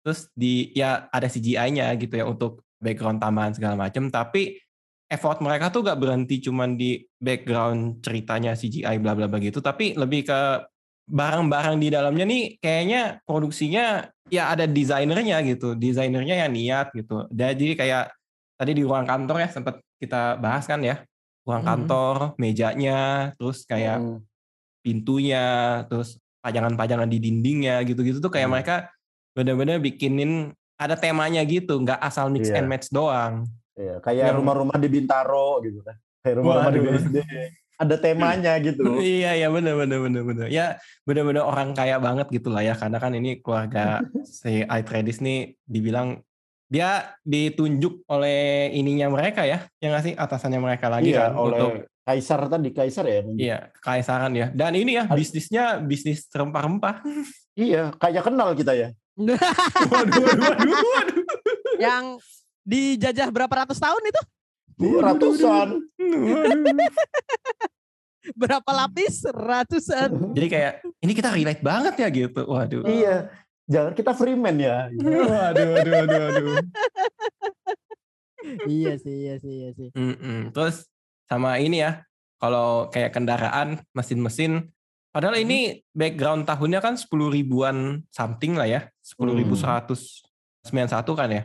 terus 0.01 0.31
di 0.33 0.71
ya 0.73 1.05
ada 1.11 1.29
CGI-nya 1.29 1.93
gitu 1.99 2.15
ya 2.17 2.25
untuk 2.25 2.63
background 2.81 3.21
tambahan 3.21 3.53
segala 3.53 3.77
macam. 3.77 4.09
Tapi 4.09 4.57
effort 5.07 5.39
mereka 5.39 5.71
tuh 5.71 5.87
gak 5.87 5.99
berhenti 5.99 6.43
cuman 6.43 6.75
di 6.75 6.99
background 7.19 8.03
ceritanya 8.03 8.51
CGI 8.53 8.99
bla 8.99 9.15
bla 9.15 9.27
bla 9.31 9.39
gitu, 9.39 9.63
tapi 9.63 9.95
lebih 9.95 10.27
ke 10.27 10.39
barang-barang 11.07 11.79
di 11.79 11.87
dalamnya 11.87 12.27
nih 12.27 12.43
kayaknya 12.59 13.23
produksinya 13.23 14.11
ya 14.27 14.51
ada 14.51 14.67
desainernya 14.67 15.39
gitu, 15.47 15.71
desainernya 15.79 16.43
yang 16.43 16.51
niat 16.51 16.91
gitu. 16.91 17.23
Dan 17.31 17.55
jadi 17.55 17.73
kayak 17.79 18.05
tadi 18.59 18.71
di 18.75 18.83
ruang 18.83 19.07
kantor 19.07 19.47
ya 19.47 19.49
sempat 19.49 19.79
kita 20.03 20.35
bahas 20.43 20.67
kan 20.67 20.83
ya, 20.83 21.07
ruang 21.47 21.63
Mhm. 21.63 21.69
kantor, 21.71 22.15
mejanya, 22.35 23.31
terus 23.39 23.63
kayak 23.63 24.03
Hmm. 24.03 24.19
pintunya, 24.83 25.45
terus 25.87 26.19
pajangan-pajangan 26.43 27.07
di 27.07 27.17
dindingnya 27.23 27.79
gitu-gitu 27.87 28.19
tuh 28.19 28.31
kayak 28.31 28.51
Hmm. 28.51 28.55
mereka 28.59 28.75
bener-bener 29.31 29.79
bikinin 29.79 30.51
ada 30.75 30.99
temanya 30.99 31.41
gitu, 31.47 31.79
nggak 31.79 31.97
asal 32.03 32.27
mix 32.27 32.51
Iya. 32.51 32.59
and 32.59 32.67
match 32.67 32.91
doang. 32.91 33.47
Iya, 33.77 33.95
kayak 34.01 34.33
Yang- 34.33 34.37
rumah-rumah 34.41 34.77
di 34.81 34.89
Bintaro 34.89 35.61
gitu 35.61 35.79
kan. 35.85 35.95
Kayak 36.25 36.35
rumah-rumah 36.41 36.73
di. 36.73 36.79
BSD. 36.81 37.17
Ada 37.77 37.95
temanya 38.01 38.57
gitu. 38.57 38.81
iya 39.21 39.37
iya 39.37 39.53
bener 39.53 39.77
bener 39.77 40.01
bener 40.01 40.23
bener. 40.25 40.47
Ya 40.49 40.81
bener-bener 41.05 41.45
orang 41.45 41.77
kaya 41.77 42.01
banget 42.01 42.25
gitu 42.33 42.49
lah 42.49 42.65
ya 42.65 42.73
karena 42.73 42.97
kan 42.97 43.13
ini 43.13 43.37
keluarga 43.37 44.01
si 44.41 44.65
Atreides 44.65 45.21
nih 45.21 45.53
dibilang 45.61 46.17
dia 46.67 47.15
ditunjuk 47.23 48.03
oleh 48.11 48.73
ininya 48.75 49.07
mereka 49.07 49.47
ya, 49.47 49.63
yang 49.79 49.95
ngasih 49.95 50.19
atasannya 50.19 50.59
mereka 50.59 50.91
lagi 50.91 51.15
iya, 51.15 51.31
kan 51.31 51.39
oleh 51.39 51.59
untuk 51.63 51.87
Kaisar 52.03 52.39
tadi 52.51 52.69
Kaisar 52.75 53.05
ya. 53.07 53.19
iya 53.35 53.57
kekaisaran 53.71 54.31
ya. 54.35 54.47
Dan 54.51 54.75
ini 54.75 54.95
ya 54.99 55.07
bisnisnya 55.07 55.79
bisnis 55.79 56.25
rempah-rempah. 56.33 57.03
Iya, 57.57 57.89
kayak 57.97 58.21
kenal 58.21 58.53
kita 58.53 58.69
ya. 58.77 58.93
waduh 59.17 60.13
waduh 60.13 60.45
waduh 60.45 60.77
waduh. 60.77 61.25
yang 61.81 62.21
dijajah 62.67 63.31
berapa 63.31 63.63
ratus 63.63 63.79
tahun 63.79 64.03
itu? 64.03 64.21
Ratusan. 64.99 65.67
Berapa 68.35 68.67
lapis? 68.75 69.23
Ratusan. 69.23 70.35
Jadi 70.35 70.47
kayak 70.51 70.83
ini 70.99 71.15
kita 71.15 71.31
relate 71.31 71.63
banget 71.63 71.95
ya 71.95 72.07
gitu. 72.11 72.43
Waduh. 72.43 72.83
Iya. 72.83 73.31
Jangan 73.71 73.95
kita 73.95 74.11
freeman 74.11 74.59
ya. 74.59 74.91
Waduh, 74.91 75.67
waduh, 75.79 75.93
waduh, 75.95 76.19
waduh. 76.27 76.59
iya 78.67 78.99
sih, 78.99 79.15
iya 79.27 79.35
sih, 79.39 79.53
iya 79.63 79.69
sih. 79.75 79.89
Mm-mm. 79.95 80.51
Terus 80.51 80.87
sama 81.27 81.59
ini 81.59 81.83
ya, 81.83 82.03
kalau 82.39 82.87
kayak 82.91 83.15
kendaraan, 83.15 83.79
mesin-mesin, 83.91 84.71
padahal 85.11 85.35
Hmm. 85.35 85.43
ini 85.47 85.59
background 85.91 86.47
tahunnya 86.47 86.79
kan 86.79 86.95
10 86.95 87.27
ribuan 87.31 88.03
something 88.07 88.55
lah 88.55 88.67
ya, 88.67 88.81
10.191 89.03 91.15
kan 91.15 91.29
ya. 91.31 91.43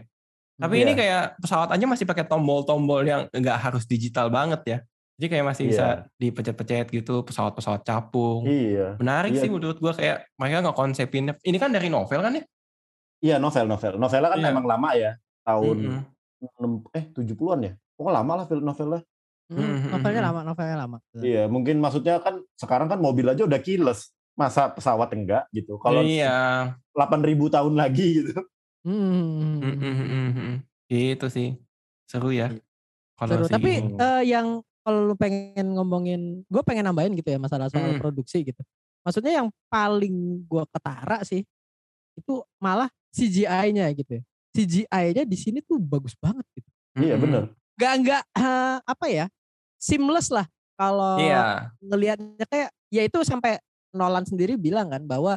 Tapi 0.63 0.75
Iya. 0.79 0.83
ini 0.87 0.93
kayak 0.95 1.23
pesawat 1.43 1.69
aja 1.75 1.85
masih 1.85 2.07
pakai 2.07 2.25
tombol-tombol 2.25 3.03
yang 3.03 3.27
nggak 3.29 3.59
harus 3.59 3.83
digital 3.83 4.31
banget 4.31 4.61
ya. 4.63 4.79
Jadi 5.19 5.27
kayak 5.29 5.47
masih 5.47 5.65
bisa 5.69 5.85
Iya. 5.85 5.99
dipencet-pencet 6.19 6.87
gitu, 6.89 7.15
pesawat-pesawat 7.23 7.83
capung. 7.83 8.47
Iya. 8.47 8.95
Menarik 8.97 9.35
Iya. 9.35 9.43
sih 9.43 9.51
menurut 9.51 9.77
gua 9.77 9.93
kayak 9.93 10.31
mereka 10.39 10.57
nggak 10.63 10.79
konsepin. 10.79 11.35
Ini 11.37 11.59
kan 11.59 11.75
dari 11.75 11.91
novel 11.91 12.23
kan 12.23 12.39
ya? 12.39 12.45
Iya, 13.23 13.37
novel, 13.39 13.67
novel. 13.67 13.93
Novelnya 13.99 14.31
kan 14.31 14.39
Iya. 14.39 14.51
emang 14.51 14.67
lama 14.67 14.89
ya. 14.95 15.11
Tahun 15.43 15.77
Mm-mm. 15.79 16.03
6, 16.59 16.73
eh 16.91 17.05
70-an 17.11 17.61
ya. 17.63 17.73
Pokoknya 17.95 18.15
lama 18.19 18.33
lah 18.39 18.45
film 18.47 18.65
novelnya. 18.65 19.03
Hmm, 19.53 19.93
novelnya 19.93 20.23
lama, 20.25 20.41
novelnya 20.43 20.77
lama. 20.81 20.99
Iya, 21.19 21.45
mungkin 21.47 21.77
maksudnya 21.79 22.19
kan 22.19 22.41
sekarang 22.57 22.89
kan 22.89 22.99
mobil 22.99 23.27
aja 23.27 23.45
udah 23.45 23.61
keyless. 23.61 24.11
Masa 24.33 24.73
pesawat 24.73 25.13
enggak 25.13 25.45
gitu. 25.53 25.77
Kalau 25.77 26.01
Iya. 26.01 26.73
8000 26.97 27.53
tahun 27.53 27.77
lagi 27.77 28.25
gitu. 28.25 28.33
Hmm. 28.83 29.63
Mm, 29.63 29.75
mm, 29.79 29.95
mm, 30.03 30.31
mm. 30.35 30.57
Gitu 30.91 31.27
sih. 31.31 31.49
Seru 32.11 32.35
ya. 32.35 32.51
Iya. 32.51 32.61
Kalau 33.17 33.31
Seru. 33.39 33.45
si 33.47 33.53
Tapi 33.55 33.71
eh, 33.95 34.23
yang 34.27 34.47
kalau 34.83 35.01
lu 35.07 35.15
pengen 35.15 35.79
ngomongin, 35.79 36.43
gue 36.51 36.63
pengen 36.67 36.91
nambahin 36.91 37.15
gitu 37.15 37.31
ya 37.31 37.39
masalah 37.39 37.71
soal 37.71 37.95
Hmm. 37.95 38.03
produksi 38.03 38.43
gitu. 38.43 38.59
Maksudnya 39.07 39.43
yang 39.43 39.49
paling 39.71 40.43
gue 40.47 40.65
ketara 40.75 41.23
sih 41.23 41.47
itu 42.19 42.35
malah 42.59 42.91
CGI-nya 43.15 43.87
gitu 43.95 44.19
ya. 44.19 44.23
CGI-nya 44.53 45.23
di 45.25 45.37
sini 45.39 45.59
tuh 45.63 45.79
bagus 45.79 46.13
banget 46.19 46.45
gitu. 46.53 46.69
Iya, 46.99 47.15
Mm-mm. 47.17 47.23
bener. 47.23 47.43
Gak 47.79 47.93
nggak 48.05 48.23
eh, 48.37 48.77
apa 48.83 49.07
ya 49.09 49.27
seamless 49.79 50.29
lah 50.29 50.47
kalau 50.75 51.19
Iya. 51.19 51.71
ngelihatnya 51.81 52.47
kayak 52.51 52.71
ya 52.91 53.03
itu 53.07 53.19
sampai 53.23 53.63
Nolan 53.95 54.25
sendiri 54.25 54.57
bilang 54.59 54.89
kan 54.91 55.05
bahwa 55.05 55.37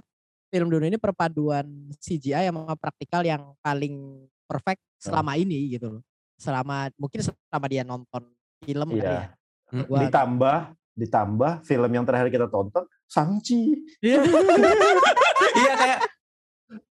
film 0.55 0.71
dunia 0.71 0.87
ini 0.87 0.95
perpaduan 0.95 1.67
CGI 1.93 2.47
sama 2.47 2.71
praktikal 2.73 3.19
yang 3.21 3.51
paling 3.59 4.23
perfect 4.47 4.79
selama 4.95 5.35
ini 5.35 5.67
gitu 5.69 5.99
loh. 5.99 6.03
Selama 6.35 6.87
mungkin 6.95 7.19
selama 7.19 7.65
dia 7.67 7.83
nonton 7.83 8.23
film 8.63 8.87
kali 8.89 9.03
Iya. 9.03 9.11
ya. 9.11 9.27
Mm. 9.69 9.83
Gua- 9.85 10.01
Ditambah 10.07 10.57
ditambah 10.95 11.51
film 11.61 11.91
yang 11.91 12.07
terakhir 12.07 12.31
kita 12.31 12.47
tonton 12.47 12.87
Sangchi. 13.05 13.75
Iya. 13.99 14.23
Iya 15.55 15.73
kayak 15.73 15.99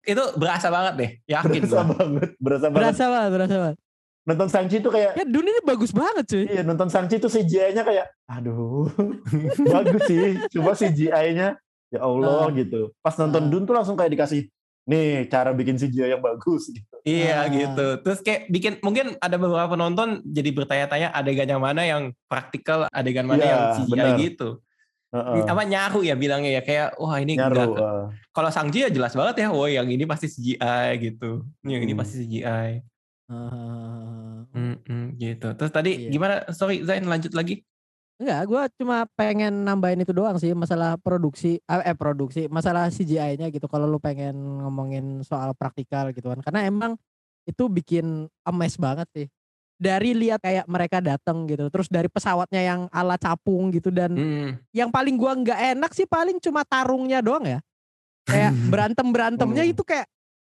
itu 0.03 0.23
berasa 0.35 0.67
banget 0.67 0.93
deh, 0.95 1.11
yakin 1.25 1.61
Berasa 1.63 1.79
gua. 1.81 1.83
banget, 1.89 2.29
berasa 2.37 2.65
banget. 2.65 2.77
berasa 2.77 3.03
banget, 3.07 3.31
berasa 3.31 3.55
banget. 3.57 3.77
Nonton 4.23 4.47
Sangchi 4.47 4.75
itu 4.77 4.87
kayak 4.87 5.11
Ya 5.13 5.25
dunia 5.25 5.51
ini 5.51 5.61
bagus 5.61 5.91
banget 5.91 6.23
cuy. 6.25 6.43
Iya 6.45 6.61
nonton 6.61 6.87
Sangchi 6.87 7.15
itu 7.17 7.27
CGI-nya 7.27 7.83
kayak 7.83 8.07
aduh 8.25 8.87
bagus 9.73 10.01
sih 10.05 10.23
coba 10.49 10.71
CGI-nya 10.73 11.59
ya 11.93 12.01
Allah 12.01 12.43
Ah. 12.43 12.51
gitu 12.51 12.89
pas 12.99 13.13
nonton 13.13 13.43
Ah. 13.45 13.49
Dune 13.49 13.63
tuh 13.63 13.75
langsung 13.75 13.93
kayak 13.93 14.11
dikasih 14.11 14.49
nih 14.83 15.29
cara 15.29 15.53
bikin 15.53 15.77
CGI 15.77 16.11
yang 16.11 16.19
bagus 16.19 16.67
gitu 16.67 16.89
Iya 17.03 17.35
Ah. 17.35 17.51
gitu. 17.51 17.87
Terus 17.99 18.19
kayak 18.19 18.47
bikin 18.47 18.73
mungkin 18.79 19.19
ada 19.19 19.35
beberapa 19.35 19.67
penonton 19.69 20.23
jadi 20.23 20.49
bertanya-tanya 20.49 21.11
adegan 21.11 21.49
yang 21.49 21.59
mana 21.59 21.83
yang 21.83 22.03
praktikal, 22.25 22.87
adegan 22.89 23.27
mana 23.27 23.43
Iya, 23.43 23.51
yang 23.51 23.63
CGI 23.75 23.91
benar. 23.91 24.15
gitu. 24.17 24.49
Heeh. 25.11 25.43
Apa 25.43 25.63
nyaru 25.63 25.99
ya 26.01 26.15
bilangnya 26.15 26.51
ya 26.53 26.61
kayak 26.61 26.95
wah 26.95 27.19
ini 27.19 27.35
nyaru 27.35 27.53
enggak. 27.53 27.69
eh. 27.75 28.05
Kalau 28.31 28.49
Sangji 28.49 28.79
ya 28.81 28.89
jelas 28.89 29.11
banget 29.13 29.35
ya, 29.37 29.47
oh 29.51 29.67
yang 29.67 29.85
ini 29.85 30.03
pasti 30.03 30.25
CGI 30.25 30.95
gitu. 30.97 31.43
Yang 31.61 31.81
ini 31.81 31.91
Hmm. 31.91 31.99
pasti 31.99 32.15
CGI. 32.17 32.69
Mm-mm, 34.53 35.03
gitu. 35.17 35.47
Terus 35.53 35.71
tadi 35.71 35.91
Iya. 35.97 36.09
gimana? 36.09 36.35
Sorry 36.49 36.81
Zain 36.81 37.03
lanjut 37.03 37.33
lagi. 37.33 37.63
Enggak, 38.23 38.41
gue 38.47 38.61
cuma 38.79 39.03
pengen 39.19 39.67
nambahin 39.67 39.99
itu 39.99 40.15
doang 40.15 40.39
sih 40.39 40.55
masalah 40.55 40.95
produksi 40.95 41.59
eh 41.59 41.91
eh, 41.91 41.91
produksi 41.91 42.47
masalah 42.47 42.87
CGI-nya 42.87 43.51
gitu. 43.51 43.67
Kalau 43.67 43.83
lu 43.83 43.99
pengen 43.99 44.31
ngomongin 44.63 45.19
soal 45.27 45.51
praktikal 45.51 46.07
gitu 46.15 46.31
kan, 46.31 46.39
karena 46.39 46.63
emang 46.63 46.95
itu 47.43 47.67
bikin 47.67 48.31
emes 48.47 48.79
banget 48.79 49.11
sih. 49.11 49.27
Dari 49.75 50.15
lihat 50.15 50.39
kayak 50.39 50.63
mereka 50.71 51.03
datang 51.03 51.43
gitu, 51.51 51.67
terus 51.67 51.91
dari 51.91 52.07
pesawatnya 52.07 52.63
yang 52.63 52.81
ala 52.87 53.19
capung 53.19 53.67
gitu 53.75 53.91
dan 53.91 54.15
Mm. 54.15 54.49
yang 54.71 54.87
paling 54.87 55.19
gua 55.19 55.35
nggak 55.35 55.75
enak 55.75 55.91
sih 55.91 56.07
paling 56.07 56.39
cuma 56.39 56.63
tarungnya 56.63 57.19
doang 57.19 57.43
ya. 57.43 57.59
Kayak 58.23 58.55
berantem 58.71 59.07
berantemnya 59.11 59.67
Hmm. 59.67 59.73
itu 59.75 59.83
kayak 59.83 60.07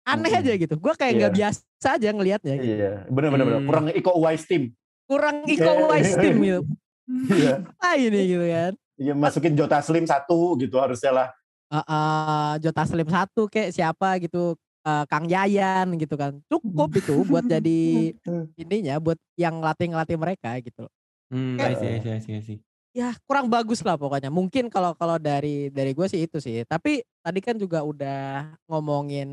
aneh 0.06 0.30
Hmm. 0.30 0.38
aja 0.38 0.52
gitu. 0.54 0.74
Gua 0.78 0.94
kayak 0.94 1.12
nggak 1.18 1.32
Iya. 1.34 1.38
biasa 1.50 1.88
aja 1.98 2.08
ngelihatnya. 2.14 2.54
Gitu. 2.62 2.78
iya 2.78 3.02
bener 3.10 3.34
bener 3.34 3.46
Hmm. 3.58 3.66
kurang 3.66 3.84
Iko 3.90 4.10
Uwais 4.14 4.46
team 4.46 4.70
Kurang 5.10 5.42
Iko 5.50 5.66
Iya. 5.66 5.82
Uwais 5.82 6.10
team 6.14 6.36
gitu. 6.38 6.62
Iya 7.08 7.62
Ah 7.84 7.94
ini 7.94 8.20
gitu 8.26 8.44
kan. 8.44 8.72
iya 8.96 9.12
masukin 9.12 9.54
Jota 9.54 9.78
Slim 9.80 10.04
satu 10.04 10.54
gitu 10.56 10.76
harusnya 10.76 11.12
lah 11.12 11.28
eh 11.68 12.52
Jota 12.60 12.82
Slim 12.84 13.06
satu 13.06 13.46
kayak 13.46 13.70
siapa 13.70 14.18
gitu 14.18 14.54
eh, 14.82 15.04
Kang 15.06 15.26
Yayan 15.26 15.94
gitu 15.94 16.14
kan 16.14 16.38
cukup 16.46 16.90
itu 16.94 17.14
buat 17.22 17.42
jadi 17.54 18.12
ininya 18.54 18.96
buat 18.96 19.18
yang 19.34 19.58
latih 19.58 19.90
ngelatih 19.90 20.16
mereka 20.16 20.54
gitu 20.60 20.86
Hmm, 21.26 21.58
Kayak- 21.58 21.74
I 21.74 21.74
see, 21.74 21.90
I 21.90 21.98
see, 21.98 22.12
I 22.12 22.20
see, 22.22 22.32
I 22.32 22.42
see. 22.46 22.58
ya 22.94 23.10
kurang 23.26 23.50
bagus 23.50 23.82
lah 23.82 23.98
pokoknya. 23.98 24.30
Mungkin 24.30 24.70
kalau 24.70 24.94
kalau 24.94 25.18
dari 25.18 25.74
dari 25.74 25.90
gue 25.90 26.06
sih 26.06 26.22
itu 26.22 26.38
sih. 26.38 26.62
Tapi 26.62 27.02
tadi 27.18 27.42
kan 27.42 27.58
juga 27.58 27.82
udah 27.82 28.54
ngomongin 28.70 29.26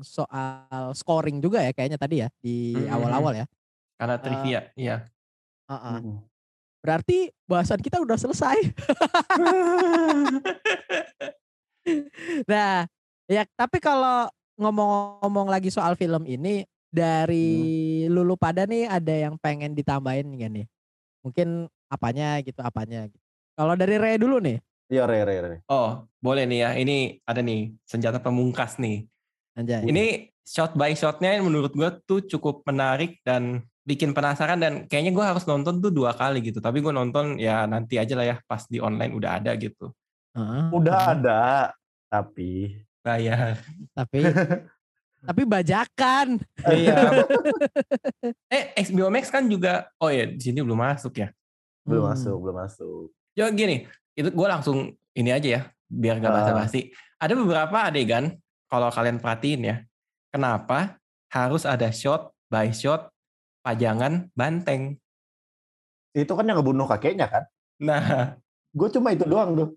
soal 0.00 0.96
scoring 0.96 1.38
juga 1.38 1.60
ya 1.60 1.70
kayaknya 1.70 2.00
tadi 2.00 2.24
ya 2.24 2.32
di 2.40 2.72
Mhm. 2.72 2.88
awal-awal 2.88 3.32
ya. 3.36 3.46
Karena 4.00 4.16
trivia, 4.16 4.60
iya. 4.74 4.96
Heeh. 5.68 5.98
Mm. 6.08 6.16
Berarti 6.86 7.34
bahasan 7.50 7.82
kita 7.82 7.98
udah 7.98 8.14
selesai. 8.14 8.58
Nah, 12.50 12.82
ya 13.30 13.46
tapi 13.54 13.78
kalau 13.78 14.26
ngomong-ngomong 14.58 15.46
lagi 15.46 15.70
soal 15.70 15.94
film 15.94 16.26
ini 16.26 16.66
dari 16.90 18.02
Lulu 18.10 18.34
pada 18.34 18.66
nih 18.66 18.90
ada 18.90 19.14
yang 19.14 19.38
pengen 19.38 19.70
ditambahin 19.70 20.26
nggak 20.26 20.50
nih? 20.50 20.66
Mungkin 21.22 21.70
apanya 21.86 22.42
gitu, 22.42 22.58
apanya 22.58 23.06
gitu. 23.06 23.22
Kalau 23.54 23.78
dari 23.78 24.02
Ray 24.02 24.18
dulu 24.18 24.42
nih, 24.42 24.58
Iya, 24.86 25.02
re, 25.06 25.26
re, 25.26 25.36
re. 25.42 25.58
Oh, 25.66 26.06
boleh 26.22 26.46
nih 26.46 26.58
ya. 26.62 26.70
Ini 26.78 27.18
ada 27.26 27.42
nih 27.42 27.74
senjata 27.82 28.22
pemungkas 28.22 28.78
nih. 28.78 29.02
Anjay. 29.58 29.82
Ini 29.82 30.30
shot 30.46 30.78
by 30.78 30.94
shotnya 30.94 31.34
yang 31.34 31.50
menurut 31.50 31.74
gue 31.74 31.90
tuh 32.06 32.22
cukup 32.22 32.62
menarik 32.62 33.18
dan 33.26 33.66
bikin 33.86 34.10
penasaran 34.10 34.58
dan 34.58 34.72
kayaknya 34.90 35.14
gue 35.14 35.24
harus 35.24 35.46
nonton 35.46 35.78
tuh 35.78 35.94
dua 35.94 36.10
kali 36.12 36.42
gitu. 36.42 36.58
Tapi 36.58 36.82
gue 36.82 36.90
nonton 36.90 37.38
ya 37.38 37.64
nanti 37.64 37.96
aja 37.96 38.18
lah 38.18 38.26
ya 38.26 38.36
pas 38.44 38.66
di 38.66 38.82
online 38.82 39.14
udah 39.14 39.38
ada 39.38 39.54
gitu. 39.54 39.94
Heeh, 40.34 40.62
Udah 40.74 40.98
heeh. 41.00 41.14
ada, 41.22 41.40
tapi 42.10 42.76
Bayar. 43.00 43.54
Tapi 43.94 44.18
tapi 45.22 45.42
bajakan. 45.46 46.42
Iya. 46.66 47.22
eh 48.54 48.74
HBO 48.82 49.08
Max 49.08 49.30
kan 49.30 49.46
juga 49.46 49.86
oh 49.96 50.10
ya 50.10 50.26
di 50.26 50.42
sini 50.42 50.58
belum 50.60 50.76
masuk 50.76 51.22
ya. 51.22 51.30
belum 51.86 52.02
Hmm. 52.02 52.10
masuk, 52.12 52.36
belum 52.42 52.56
masuk. 52.66 53.06
Ya 53.38 53.46
gini, 53.48 53.86
itu 54.12 54.26
gue 54.26 54.46
langsung 54.50 54.90
ini 55.14 55.30
aja 55.30 55.46
ya 55.46 55.60
biar 55.86 56.18
gak 56.18 56.30
Ah. 56.30 56.36
basa-basi. 56.42 56.90
Ada 57.16 57.38
beberapa 57.38 57.78
adegan 57.86 58.34
kalau 58.66 58.90
kalian 58.90 59.22
perhatiin 59.22 59.62
ya. 59.62 59.76
Kenapa 60.28 60.98
harus 61.30 61.62
ada 61.62 61.86
shot 61.94 62.34
by 62.50 62.74
shot 62.74 63.06
pajangan 63.66 64.30
banteng. 64.32 64.94
Itu 66.14 66.32
kan 66.32 66.46
yang 66.46 66.56
ngebunuh 66.56 66.86
kakeknya 66.86 67.26
kan? 67.26 67.44
Nah, 67.82 68.38
Gue 68.70 68.88
cuma 68.88 69.10
itu 69.10 69.26
doang 69.26 69.52
tuh. 69.52 69.68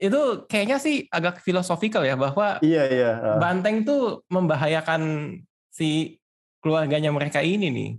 itu 0.00 0.16
kayaknya 0.48 0.80
sih 0.80 1.04
agak 1.08 1.44
filosofikal 1.44 2.00
ya 2.02 2.16
bahwa 2.16 2.56
Iya, 2.64 2.82
iya. 2.88 3.10
banteng 3.36 3.84
tuh 3.84 4.24
membahayakan 4.32 5.02
si 5.68 6.16
keluarganya 6.58 7.12
mereka 7.12 7.44
ini 7.44 7.68
nih. 7.68 7.90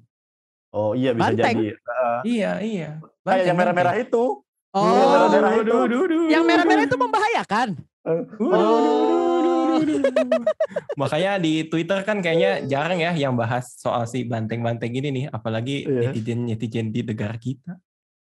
Oh 0.74 0.98
iya 0.98 1.14
bisa 1.14 1.30
Banteng? 1.30 1.62
jadi. 1.62 1.68
Ah, 1.86 2.20
Iya, 2.26 2.52
iya. 2.60 2.90
kayak 3.22 3.46
yang 3.46 3.58
merah-merah 3.58 3.96
itu. 4.02 4.42
Oh, 4.72 4.82
Yang 4.82 4.98
merah-merah 5.06 5.54
itu. 5.54 5.78
yang 6.26 6.44
merah-merah 6.44 6.84
itu 6.86 6.98
membahayakan. 6.98 7.68
Oh. 8.02 9.51
Makanya 11.02 11.38
di 11.38 11.66
Twitter 11.68 12.00
kan 12.04 12.20
kayaknya 12.20 12.66
jarang 12.68 13.00
ya 13.00 13.12
yang 13.14 13.34
bahas 13.36 13.76
soal 13.78 14.06
si 14.06 14.24
banteng-banteng 14.24 14.92
ini 14.92 15.10
nih, 15.12 15.26
apalagi 15.28 15.86
Iya. 15.86 16.12
netizen-netizen 16.12 16.92
di 16.92 17.02
negara 17.02 17.36
kita. 17.36 17.76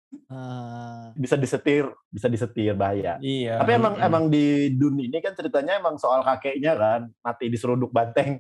Eh, 0.08 1.04
Bisa 1.20 1.36
disetir, 1.36 1.88
bisa 2.08 2.28
disetir 2.32 2.72
bahaya. 2.74 3.20
Iya. 3.20 3.60
Tapi 3.60 3.72
emang 3.76 3.94
mm-mm. 4.00 4.08
emang 4.08 4.24
di 4.32 4.72
dunia 4.72 5.08
ini 5.08 5.20
kan 5.20 5.36
ceritanya 5.36 5.80
emang 5.80 6.00
soal 6.00 6.24
kakeknya 6.24 6.74
kan 6.76 7.02
mati 7.20 7.52
diseruduk 7.52 7.92
banteng. 7.92 8.40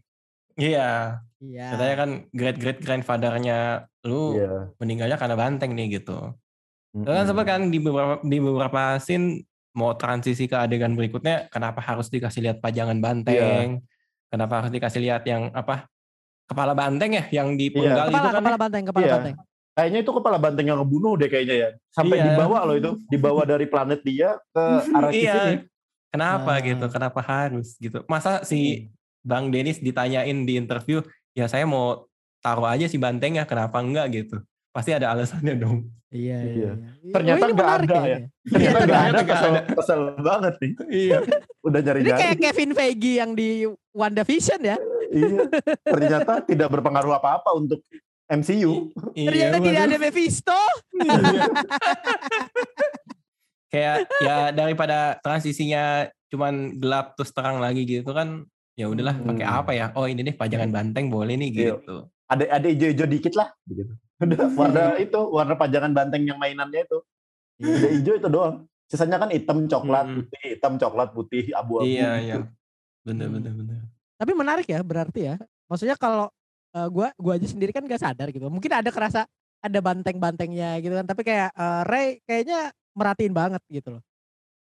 Iya, 0.57 1.21
iya. 1.37 1.69
katanya 1.69 1.95
kan 2.01 2.09
great 2.33 2.57
great 2.57 2.79
grandfather-nya 2.81 3.85
lu 4.09 4.33
Iya. 4.41 4.73
meninggalnya 4.81 5.17
karena 5.19 5.37
banteng 5.37 5.77
nih 5.77 6.01
gitu. 6.01 6.33
Lu 6.97 7.05
kan 7.05 7.23
Mm-mm. 7.23 7.29
sempat 7.29 7.45
kan 7.45 7.61
di 7.69 7.77
beberapa 7.77 8.17
di 8.25 8.37
beberapa 8.41 8.97
scene 8.97 9.45
mau 9.77 9.93
transisi 9.93 10.49
ke 10.49 10.57
adegan 10.57 10.97
berikutnya, 10.97 11.45
kenapa 11.53 11.77
harus 11.85 12.09
dikasih 12.09 12.41
lihat 12.41 12.57
pajangan 12.57 12.97
banteng? 12.97 13.85
Kenapa 14.27 14.65
harus 14.65 14.73
dikasih 14.73 15.05
lihat 15.05 15.23
yang 15.29 15.53
apa? 15.53 15.85
Kepala 16.49 16.73
banteng 16.73 17.13
ya 17.13 17.23
yang 17.29 17.53
dipenggal 17.53 18.09
itu 18.09 18.17
kepala, 18.17 18.33
kan? 18.33 18.41
kepala 18.41 18.57
ya? 18.57 18.59
banteng, 18.59 18.83
kepala 18.89 19.05
Iya. 19.05 19.13
banteng. 19.13 19.35
Kayaknya 19.77 19.99
itu 20.01 20.11
kepala 20.17 20.37
banteng 20.41 20.65
yang 20.65 20.77
ngebunuh 20.81 21.13
deh 21.21 21.29
kayaknya 21.29 21.55
ya. 21.55 21.69
Sampai 21.93 22.17
Iya. 22.17 22.25
dibawa 22.33 22.57
loh 22.65 22.75
itu, 22.75 22.91
dibawa 23.05 23.41
dari 23.45 23.65
planet 23.69 24.01
dia 24.01 24.41
ke 24.49 24.63
arah 24.97 25.11
Iya. 25.13 25.35
sini. 25.37 25.55
Kenapa 26.09 26.51
Nah. 26.57 26.63
gitu? 26.65 26.85
Kenapa 26.89 27.19
harus 27.21 27.67
gitu? 27.77 28.01
Masa 28.09 28.41
si 28.41 28.89
Bang 29.21 29.53
Denis 29.53 29.77
ditanyain 29.77 30.47
di 30.47 30.57
interview, 30.57 31.05
ya 31.37 31.45
saya 31.45 31.67
mau 31.69 32.07
taruh 32.41 32.65
aja 32.65 32.89
si 32.89 32.97
bantengnya, 32.97 33.45
kenapa 33.45 33.77
enggak 33.83 34.07
gitu? 34.25 34.41
Pasti 34.77 34.93
ada 34.93 35.09
alasannya 35.09 35.57
dong. 35.57 35.89
Iya, 36.07 36.37
Iya. 36.37 36.53
iya. 36.53 36.71
Ternyata 37.09 37.43
ini 37.43 37.53
nggak 37.57 37.71
ada 37.75 37.97
ya. 37.97 38.05
Iya, 38.05 38.17
Ternyata 38.45 38.77
ternyata 38.77 38.85
nggak 38.85 39.05
ada, 39.09 39.21
kesel, 39.25 39.53
kesel 39.73 40.01
banget 40.21 40.53
nih. 40.55 40.71
Iya. 40.87 41.17
Udah 41.59 41.79
Ini 41.79 41.85
nyari-nyari. 41.89 42.19
kayak 42.21 42.37
Kevin 42.39 42.71
Feige 42.71 43.11
yang 43.17 43.31
di 43.33 43.49
WandaVision 43.91 44.61
ya. 44.61 44.77
iya. 45.09 45.41
Ternyata 45.83 46.33
tidak 46.43 46.69
berpengaruh 46.69 47.11
apa-apa 47.11 47.49
untuk 47.51 47.81
MCU. 48.29 48.93
Ternyata 49.11 49.57
tidak 49.57 49.81
ada 49.83 49.97
Mephisto. 49.97 50.59
Kayak 53.67 53.95
ya 54.21 54.37
daripada 54.51 54.97
transisinya 55.19 56.07
cuman 56.29 56.77
gelap 56.77 57.15
terus 57.15 57.31
terang 57.31 57.59
lagi 57.59 57.83
gitu 57.83 58.11
kan, 58.11 58.47
ya 58.75 58.87
udahlah 58.87 59.15
pakai 59.17 59.43
Hmm. 59.43 59.59
apa 59.59 59.71
ya? 59.73 59.85
Oh 59.91 60.05
ini 60.05 60.23
deh 60.23 60.31
pajangan 60.31 60.71
banteng 60.71 61.11
boleh 61.11 61.35
nih 61.35 61.49
Iya. 61.51 61.59
gitu. 61.75 61.95
Ada 62.27 62.43
ada 62.53 62.67
hijau-hijau 62.67 63.07
dikit 63.07 63.33
lah. 63.35 63.51
Begitu. 63.63 63.91
Udah 64.17 64.37
warna 64.59 64.83
itu, 64.97 65.19
warna 65.29 65.53
pajangan 65.53 65.91
banteng 65.93 66.25
yang 66.25 66.39
mainannya 66.41 66.83
itu. 66.83 66.99
Udah 67.61 67.89
hijau 67.93 68.13
itu 68.17 68.27
doang. 68.29 68.55
Sisanya 68.87 69.19
kan 69.19 69.29
hitam, 69.29 69.67
coklat, 69.67 70.05
Mm-mm. 70.07 70.17
putih, 70.23 70.43
hitam, 70.55 70.73
coklat, 70.79 71.09
putih, 71.11 71.43
abu-abu. 71.51 71.85
Iya, 71.85 72.09
gitu. 72.17 72.23
iya. 72.23 72.35
Bener, 73.03 73.27
Hmm. 73.27 73.35
bener, 73.39 73.53
bener. 73.55 73.79
Tapi 74.17 74.31
menarik 74.33 74.67
ya 74.67 74.79
berarti 74.81 75.19
ya. 75.27 75.35
Maksudnya 75.67 75.95
kalau 75.99 76.31
eh, 76.75 76.87
gua 76.89 77.11
gua 77.19 77.35
aja 77.35 77.47
sendiri 77.47 77.71
kan 77.75 77.83
gak 77.85 78.01
sadar 78.01 78.31
gitu. 78.31 78.47
Mungkin 78.47 78.71
ada 78.71 78.89
kerasa 78.91 79.27
ada 79.59 79.79
banteng-bantengnya 79.83 80.79
gitu 80.81 80.95
kan. 80.95 81.05
Tapi 81.05 81.21
kayak 81.21 81.49
eh, 81.53 81.81
Ray 81.85 82.07
kayaknya 82.23 82.71
merhatiin 82.97 83.35
banget 83.35 83.61
gitu 83.69 83.99
loh. 83.99 84.03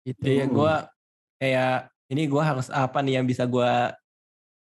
Gitu. 0.07 0.21
Iya, 0.25 0.45
gua 0.47 0.89
kayak 1.37 1.91
ini 2.09 2.23
gua 2.25 2.43
harus 2.55 2.67
apa 2.71 3.03
nih 3.03 3.19
yang 3.21 3.25
bisa 3.27 3.43
gua 3.45 3.93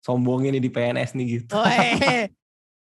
sombongin 0.01 0.57
nih 0.57 0.63
di 0.63 0.71
PNS 0.71 1.11
nih 1.13 1.25
gitu. 1.39 1.53
Oh, 1.53 1.65
eh, 1.67 2.31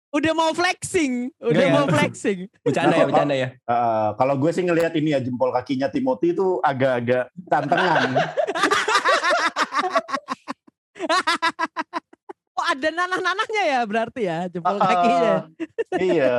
udah 0.10 0.34
mau 0.34 0.52
flexing, 0.52 1.30
udah 1.38 1.64
Iya. 1.64 1.72
mau 1.72 1.86
flexing. 1.86 2.40
Bercanda 2.66 2.96
ya, 2.96 3.06
bercanda 3.06 3.36
ya. 3.36 3.50
Eh, 3.70 4.10
kalau 4.16 4.36
gue 4.36 4.50
sih 4.50 4.62
ngelihat 4.62 4.94
ini 4.94 5.10
ya 5.12 5.20
jempol 5.20 5.50
kakinya 5.50 5.88
Timothy 5.88 6.34
itu 6.34 6.58
agak-agak 6.62 7.30
tantangan. 7.46 8.10
Oh 12.52 12.66
ada 12.66 12.92
nanah-nanahnya 12.92 13.64
ya 13.66 13.80
berarti 13.84 14.22
ya 14.22 14.40
jempol 14.48 14.76
Ah, 14.76 14.84
kakinya. 14.84 15.34
iya, 15.96 16.38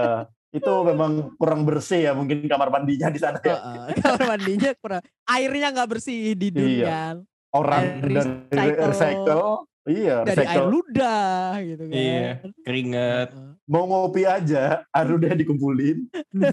itu 0.53 0.69
memang 0.85 1.13
kurang 1.35 1.65
bersih 1.65 2.05
ya 2.05 2.13
mungkin 2.13 2.45
kamar 2.45 2.69
mandinya 2.69 3.09
di 3.09 3.17
sana 3.17 3.41
ya. 3.41 3.57
Heeh, 3.57 3.97
kamar 3.97 4.23
mandinya 4.29 4.71
kurang 4.77 5.01
airnya 5.25 5.73
nggak 5.73 5.89
bersih 5.89 6.37
di 6.37 6.49
dunia 6.53 7.17
Orang 7.51 8.05
Dari 8.05 8.15
dari 8.15 8.31
recycle. 8.69 8.87
recycle, 8.87 9.45
iya, 9.85 10.17
dari 10.23 10.43
air 10.43 10.59
recycle. 10.59 10.69
ludah 10.69 11.33
gitu 11.63 11.83
kan. 11.83 11.95
Iya, 11.95 12.29
keringet. 12.61 13.29
Mau 13.65 13.85
ngopi 13.85 14.23
aja, 14.23 14.83
air 14.85 15.09
udah 15.09 15.33
dikumpulin. 15.33 16.05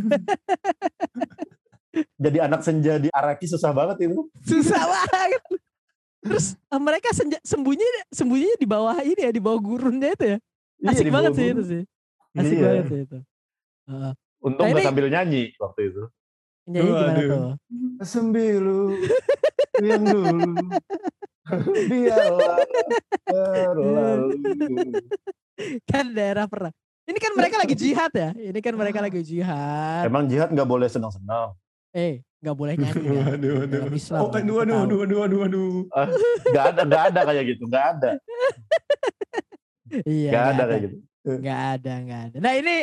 Jadi 2.15 2.37
anak 2.37 2.61
senja 2.61 2.95
di 2.95 3.09
Araki 3.09 3.45
susah 3.45 3.71
banget 3.71 4.05
itu. 4.05 4.29
Susah 4.43 4.83
banget. 4.85 5.41
Terus 6.19 6.45
eh, 6.53 6.79
mereka 6.79 7.09
senja, 7.09 7.37
sembunyi 7.41 7.81
sembunyinya 8.11 8.57
di 8.57 8.67
bawah 8.67 8.97
ini 9.01 9.17
ya 9.17 9.31
di 9.31 9.39
bawah 9.39 9.57
gurunnya 9.57 10.13
itu 10.13 10.25
ya. 10.27 10.37
Iya, 10.77 10.89
Asik 10.93 11.03
di 11.03 11.13
banget 11.13 11.31
sih 11.33 11.45
itu 11.47 11.63
sih. 11.65 11.81
Asik 12.33 12.53
Iya. 12.53 12.63
banget 12.63 12.85
sih 12.85 12.99
itu. 13.01 13.17
Heeh. 13.87 14.11
Untung 14.37 14.63
Nah, 14.63 14.71
ini- 14.71 14.85
sambil 14.85 15.05
nyanyi 15.09 15.43
waktu 15.57 15.81
itu. 15.89 16.03
Nyanyi 16.67 16.89
gimana 16.91 17.17
tuh? 17.17 17.41
Sembilu 18.03 18.81
yang 19.79 20.03
dulu 20.03 20.51
biarlah 21.91 22.57
berlalu. 23.73 24.29
Kan 25.89 26.13
daerah 26.13 26.45
perang. 26.45 26.73
Ini 27.07 27.17
kan 27.17 27.31
mereka 27.33 27.55
lagi 27.55 27.71
jihad 27.73 28.11
ya. 28.11 28.29
Ini 28.35 28.59
kan 28.59 28.75
mereka 28.75 28.99
lagi 28.99 29.23
jihad. 29.23 30.03
Emang 30.05 30.27
jihad 30.27 30.51
nggak 30.51 30.67
boleh 30.67 30.85
senang-senang. 30.85 31.55
Eh, 31.95 32.19
nggak 32.43 32.51
boleh 32.53 32.75
nyanyi 32.75 33.07
ya. 33.07 33.23
Waduh, 33.31 33.51
waduh. 33.63 33.79
Dalam 33.81 33.93
Islam, 33.95 34.19
Oh, 34.19 34.29
kan, 34.29 34.41
aduh, 34.43 34.53
kita 34.53 34.61
aduh, 34.61 34.75
tahu. 34.75 34.83
aduh, 34.83 34.99
aduh, 35.01 35.19
aduh, 35.23 35.39
aduh. 35.47 35.71
Nggak 36.51 36.65
ada, 36.67 36.81
nggak 36.83 37.03
ada 37.09 37.19
kayak 37.25 37.43
gitu, 37.47 37.63
nggak 37.65 37.85
ada, 37.95 38.09
Iya. 40.03 40.29
nggak 40.29 40.43
ada 40.43 40.51
nggak 40.53 40.67
kayak 40.67 40.83
gitu. 40.83 40.97
Nggak 41.27 41.59
ada, 41.73 41.93
nggak 42.03 42.21
ada. 42.27 42.37
Nah 42.43 42.53
ini 42.53 42.75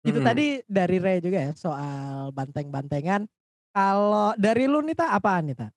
itu 0.00 0.18
Mm-mm. 0.18 0.26
tadi 0.26 0.46
dari 0.64 0.96
Ray 0.96 1.18
juga 1.20 1.38
ya 1.38 1.52
soal 1.52 2.32
banteng-bantengan. 2.32 3.28
Kalau 3.70 4.32
dari 4.34 4.64
lu 4.64 4.80
Nita 4.80 5.12
apaan 5.12 5.52
Nita? 5.52 5.68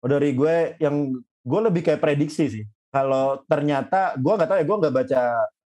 Oh, 0.00 0.08
dari 0.08 0.32
gue 0.32 0.78
yang 0.78 1.20
gue 1.50 1.60
lebih 1.60 1.82
kayak 1.82 1.98
prediksi 1.98 2.46
sih. 2.48 2.64
Kalau 2.88 3.42
ternyata 3.44 4.14
gue 4.14 4.30
nggak 4.30 4.48
tahu 4.48 4.58
ya, 4.58 4.64
gue 4.64 4.76
nggak 4.78 4.94
baca 4.94 5.20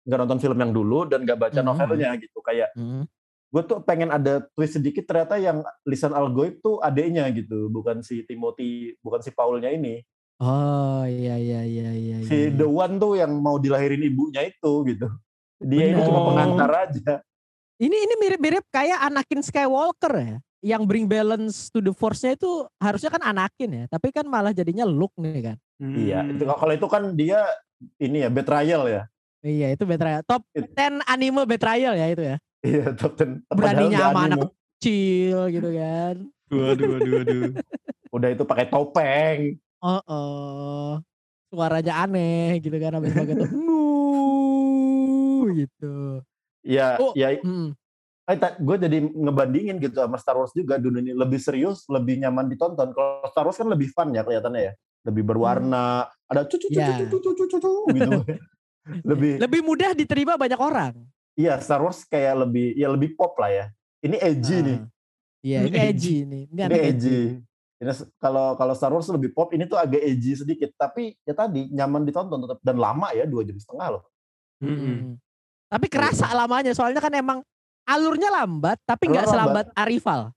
nggak 0.03 0.19
nonton 0.19 0.39
film 0.39 0.57
yang 0.57 0.71
dulu 0.71 0.99
dan 1.05 1.19
nggak 1.21 1.39
baca 1.41 1.59
Mhm. 1.59 1.65
novelnya 1.65 2.09
gitu. 2.17 2.39
Kayak 2.39 2.71
Hmm. 2.73 3.03
gue 3.49 3.61
tuh 3.63 3.79
pengen 3.79 4.09
ada 4.09 4.41
twist 4.49 4.75
sedikit 4.75 5.03
ternyata 5.03 5.37
yang 5.37 5.59
lisan 5.83 6.11
algoib 6.11 6.57
tuh 6.59 6.79
adeknya 6.79 7.29
gitu 7.29 7.69
bukan 7.69 8.01
si 8.01 8.23
Timothy 8.23 8.97
bukan 8.97 9.19
si 9.19 9.29
Paulnya 9.29 9.69
ini 9.69 10.01
Oh 10.41 11.05
iya 11.05 11.37
iya 11.37 11.61
iya 11.61 11.89
iya. 11.93 12.17
si 12.23 12.33
iya. 12.33 12.51
the 12.51 12.65
one 12.65 12.97
tuh 12.97 13.13
yang 13.13 13.29
mau 13.37 13.55
dilahirin 13.55 14.01
ibunya 14.01 14.41
itu 14.43 14.71
gitu 14.87 15.05
dia 15.61 15.85
ini 15.85 15.93
Bener. 15.93 16.01
cuma 16.03 16.19
Oh. 16.19 16.27
pengantar 16.27 16.71
aja 16.81 17.21
Ini 17.75 17.93
ini 17.95 18.13
mirip-mirip 18.17 18.65
kayak 18.69 19.01
Anakin 19.03 19.41
Skywalker 19.41 20.13
ya. 20.15 20.37
Yang 20.63 20.81
bring 20.87 21.11
balance 21.11 21.67
to 21.67 21.83
the 21.83 21.91
force-nya 21.91 22.39
itu 22.39 22.47
harusnya 22.79 23.11
kan 23.11 23.19
Anakin 23.19 23.83
ya, 23.83 23.85
tapi 23.91 24.15
kan 24.15 24.23
malah 24.23 24.55
jadinya 24.55 24.87
Luke 24.87 25.11
nih 25.19 25.51
kan. 25.51 25.57
iya 25.83 26.23
Hmm. 26.23 26.39
itu 26.39 26.43
kalau 26.47 26.71
itu 26.71 26.87
kan 26.87 27.03
dia 27.11 27.43
ini 27.99 28.23
ya 28.23 28.31
betrayal 28.31 28.87
ya 28.87 29.03
Iya, 29.43 29.75
itu 29.75 29.83
betrayal. 29.83 30.23
Top 30.23 30.47
It- 30.55 30.71
10 30.71 31.03
anime 31.03 31.43
betrayal 31.43 31.99
ya 31.99 32.07
itu 32.07 32.23
ya. 32.23 32.39
iya 32.63 32.95
top 32.95 33.19
ten 33.19 33.43
Beraninya 33.51 34.07
Padahal 34.07 34.15
sama 34.15 34.21
anak 34.23 34.39
kecil 34.79 35.37
gitu 35.51 35.69
kan. 35.75 36.15
Waduh, 36.47 36.87
waduh, 36.95 37.11
waduh. 37.19 37.43
udah 38.15 38.29
itu 38.31 38.43
pakai 38.47 38.65
topeng 38.71 39.39
Oh, 39.83 39.99
oh. 40.07 40.91
Suaranya 41.51 42.07
aneh 42.07 42.63
gitu 42.63 42.79
kan 42.79 42.95
habis 42.95 43.11
pakai. 43.11 43.35
"Nu", 43.35 43.51
gitu. 45.59 46.23
ya 46.63 46.95
Oh. 47.03 47.11
ya 47.19 47.35
Hmm. 47.43 47.75
Eh, 48.23 48.39
gue 48.39 48.77
jadi 48.79 48.97
ngebandingin 49.03 49.83
gitu 49.83 49.99
sama 49.99 50.15
Star 50.15 50.39
Wars 50.39 50.55
juga 50.55 50.79
dunia 50.79 51.03
ini 51.03 51.11
lebih 51.11 51.43
serius, 51.43 51.83
lebih 51.91 52.23
nyaman 52.23 52.47
ditonton. 52.47 52.95
Kalau 52.95 53.27
Star 53.27 53.43
Wars 53.43 53.59
kan 53.59 53.67
lebih 53.67 53.91
fun 53.91 54.15
ya 54.15 54.23
kelihatannya 54.23 54.61
ya, 54.63 54.73
lebih 55.03 55.27
berwarna, 55.27 56.07
ada 56.31 56.47
cucu 56.47 56.71
cucu 56.71 56.79
Ya. 56.79 57.03
cucu 57.03 57.19
cucu 57.19 57.43
cucu 57.51 57.71
gitu. 57.91 58.11
lebih, 59.11 59.43
Lebih 59.43 59.59
mudah 59.63 59.91
diterima 59.91 60.35
banyak 60.35 60.59
orang. 60.59 60.95
iya 61.35 61.59
Star 61.59 61.83
Wars 61.83 62.07
kayak 62.07 62.47
lebih, 62.47 62.71
ya 62.79 62.87
lebih 62.87 63.11
pop 63.19 63.35
lah 63.35 63.51
ya. 63.51 63.65
Ini 63.99 64.15
edgy 64.19 64.57
nih, 64.61 64.79
Ah. 64.79 64.87
Iya, 65.43 65.59
ini 65.59 65.75
Edgy. 65.75 65.83
edgy 65.83 66.15
nih. 66.23 66.43
Ini 66.47 66.61
ini 66.63 66.63
edgy. 66.63 66.87
edgy. 66.87 67.19
Ini 67.83 67.91
kalau 68.15 68.55
kalau 68.55 68.71
Star 68.71 68.91
Wars 68.95 69.11
lebih 69.11 69.35
pop, 69.35 69.51
ini 69.51 69.67
tuh 69.67 69.75
agak 69.75 69.99
edgy 69.99 70.39
sedikit, 70.39 70.71
tapi 70.79 71.19
ya 71.27 71.35
tadi 71.35 71.67
nyaman 71.67 72.07
ditonton 72.07 72.39
tetap 72.39 72.59
dan 72.63 72.79
lama 72.79 73.11
ya 73.11 73.27
dua 73.27 73.43
jam 73.43 73.59
setengah 73.59 73.99
loh. 73.99 74.03
Mm-mm. 74.63 74.79
Mm-mm. 74.79 75.11
Tapi 75.67 75.87
kerasa 75.91 76.31
lamanya 76.31 76.71
soalnya 76.71 77.03
kan 77.03 77.11
emang 77.11 77.43
alurnya 77.83 78.29
lambat 78.31 78.77
tapi 78.83 79.11
nggak 79.11 79.27
selambat 79.27 79.65
Arrival. 79.73 80.31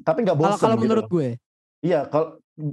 Tapi 0.00 0.18
nggak 0.24 0.36
Kalau 0.36 0.50
bosan. 0.50 0.62
kalau 0.62 0.76
gitu 0.76 0.82
menurut 0.82 1.04
loh. 1.04 1.12
gue. 1.12 1.28
Iya, 1.84 2.00
kalau 2.08 2.28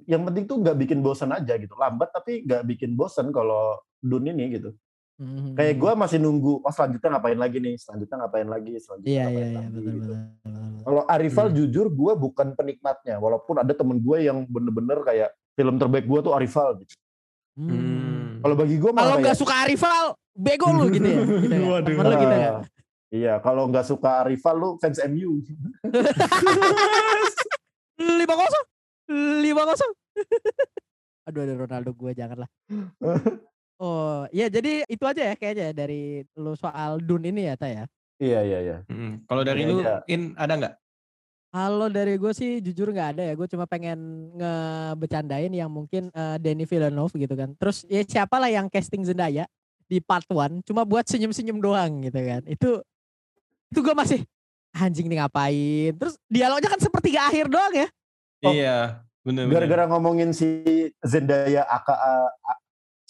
yang 0.08 0.24
penting 0.24 0.44
tuh 0.46 0.58
nggak 0.62 0.78
bikin 0.78 1.00
bosan 1.02 1.32
aja 1.32 1.54
gitu. 1.56 1.74
Lambat 1.76 2.10
tapi 2.10 2.46
nggak 2.46 2.64
bikin 2.66 2.96
bosan 2.96 3.30
kalau 3.30 3.76
Dune 4.00 4.32
ini 4.32 4.56
gitu. 4.56 4.72
Mhm. 5.20 5.54
Kayak 5.54 5.76
gue 5.78 5.92
masih 5.94 6.18
nunggu, 6.18 6.66
oh 6.66 6.74
selanjutnya 6.74 7.10
ngapain 7.14 7.38
lagi 7.38 7.58
nih, 7.60 7.76
selanjutnya 7.78 8.18
ngapain 8.26 8.48
lagi, 8.48 8.74
selanjutnya 8.80 9.12
Iya 9.12 9.22
iya 9.22 9.28
ngapain 9.28 9.46
iya 9.46 9.54
lagi 9.54 9.70
betul 9.70 9.84
gitu. 9.84 10.00
betul. 10.02 10.18
betul. 10.18 10.82
Kalau 10.82 11.02
Arifal 11.06 11.46
Hmm. 11.46 11.56
jujur 11.56 11.86
gue 11.92 12.14
bukan 12.18 12.48
penikmatnya, 12.56 13.16
walaupun 13.18 13.56
ada 13.60 13.74
temen 13.76 13.98
gue 14.02 14.18
yang 14.18 14.38
bener-bener 14.50 14.98
kayak 15.06 15.30
film 15.54 15.76
terbaik 15.78 16.10
gue 16.10 16.20
tuh 16.24 16.34
Arifal 16.34 16.74
gitu. 16.80 16.94
Hmm. 17.54 17.70
Hmm. 17.70 18.30
Kalau 18.42 18.56
bagi 18.56 18.76
gue 18.80 18.90
Kalau 18.90 18.98
malah 18.98 19.18
nggak 19.22 19.38
suka 19.38 19.54
Arrival, 19.62 20.06
bego 20.34 20.68
lu 20.74 20.86
gitu 20.90 21.06
ya. 21.06 21.22
Gitu 21.22 21.54
ya. 21.54 21.62
Waduh. 21.70 21.86
Temen 21.86 22.06
lu 22.08 22.16
gitu 22.18 22.36
ya. 22.40 22.52
"Ah, 23.12 23.14
iya 23.14 23.34
kalau 23.38 23.68
nggak 23.68 23.84
suka 23.84 24.24
Arifal 24.24 24.56
lu 24.56 24.70
fans 24.80 24.98
MU. 25.04 25.44
Lima 28.02 28.34
kosong, 28.34 28.66
lima 29.42 29.62
kosong. 29.70 29.92
Aduh 31.24 31.42
ada 31.44 31.54
Ronaldo 31.56 31.92
gue 31.94 32.12
janganlah. 32.14 32.50
Oh 33.82 34.30
iya 34.30 34.46
jadi 34.46 34.86
itu 34.86 35.02
aja 35.10 35.34
ya 35.34 35.34
kayaknya 35.34 35.64
ya 35.66 35.74
dari 35.74 36.22
lu 36.38 36.54
soal 36.54 37.02
Dun 37.02 37.26
ini 37.26 37.50
ya 37.50 37.58
Ta 37.58 37.66
ya. 37.66 37.90
iya 38.22 38.46
iya 38.46 38.60
iya. 38.62 38.78
Mm-mm. 38.86 39.26
Kalau 39.26 39.42
dari 39.42 39.66
Iya, 39.66 39.70
lu, 39.74 39.82
iya. 39.82 39.96
In, 40.06 40.38
ada 40.38 40.54
nggak? 40.54 40.74
Kalau 41.50 41.90
dari 41.90 42.14
gue 42.22 42.30
sih 42.30 42.62
jujur 42.62 42.94
nggak 42.94 43.18
ada 43.18 43.24
ya. 43.26 43.34
Gue 43.34 43.50
cuma 43.50 43.66
pengen 43.66 43.98
ngebecandain 44.38 45.50
yang 45.50 45.74
mungkin 45.74 46.14
eh, 46.14 46.38
Danny 46.38 46.70
Villeneuve 46.70 47.10
gitu 47.18 47.34
kan. 47.34 47.58
Terus 47.58 47.82
ya 47.90 48.06
siapa 48.06 48.38
lah 48.38 48.54
yang 48.54 48.70
casting 48.70 49.02
Zendaya 49.02 49.50
di 49.90 49.98
part 49.98 50.30
1 50.30 50.62
cuma 50.62 50.86
buat 50.86 51.10
senyum-senyum 51.10 51.58
doang 51.58 52.06
gitu 52.06 52.22
kan. 52.22 52.46
Itu 52.46 52.86
itu 53.72 53.80
gue 53.80 53.96
masih 53.96 54.20
anjing 54.76 55.08
nih 55.08 55.24
ngapain. 55.24 55.92
Terus 55.96 56.16
dialognya 56.28 56.70
kan 56.70 56.82
sepertiga 56.84 57.32
akhir 57.32 57.48
doang 57.48 57.74
ya. 57.74 57.88
Oh. 58.42 58.52
Iya, 58.52 58.78
bener 59.24 59.48
Gara-gara 59.48 59.88
ngomongin 59.88 60.36
si 60.36 60.52
Zendaya 61.02 61.64
aka 61.66 61.96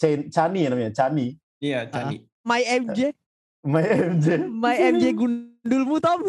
Chani 0.02 0.66
ya 0.66 0.68
namanya, 0.70 0.94
Chani. 0.94 1.34
Iya, 1.62 1.86
Cani. 1.90 2.26
My 2.42 2.62
MJ, 2.62 3.14
My 3.62 3.86
MJ. 3.86 4.26
my 4.50 4.74
MJ 4.74 5.14
gundulmu 5.14 6.02
Tom. 6.02 6.26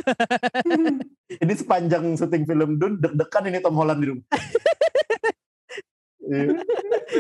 ini 1.44 1.54
sepanjang 1.58 2.14
syuting 2.14 2.46
film 2.46 2.78
Dune 2.78 3.02
deg-degan 3.02 3.50
ini 3.50 3.58
Tom 3.58 3.74
Holland 3.74 4.00
di 4.02 4.08
rumah. 4.14 4.26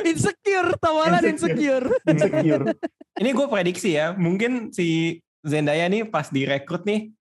Insecure, 0.09 0.77
Tom 0.77 0.95
Holland 1.01 1.25
insecure. 1.27 1.85
Insecure. 2.05 2.65
Ini 3.17 3.29
gue 3.33 3.45
prediksi 3.49 3.97
ya, 3.97 4.13
mungkin 4.13 4.69
si 4.69 5.17
Zendaya 5.43 5.85
nih 5.91 6.07
pas 6.07 6.31
direkrut 6.31 6.87
nih, 6.87 7.11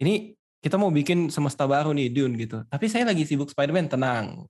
ini 0.00 0.36
kita 0.60 0.76
mau 0.76 0.92
bikin 0.92 1.32
semesta 1.32 1.64
baru 1.64 1.96
nih 1.96 2.12
Dune 2.12 2.36
gitu. 2.36 2.60
Tapi 2.68 2.84
saya 2.92 3.08
lagi 3.08 3.24
sibuk 3.24 3.48
Spider-Man, 3.48 3.88
tenang. 3.88 4.44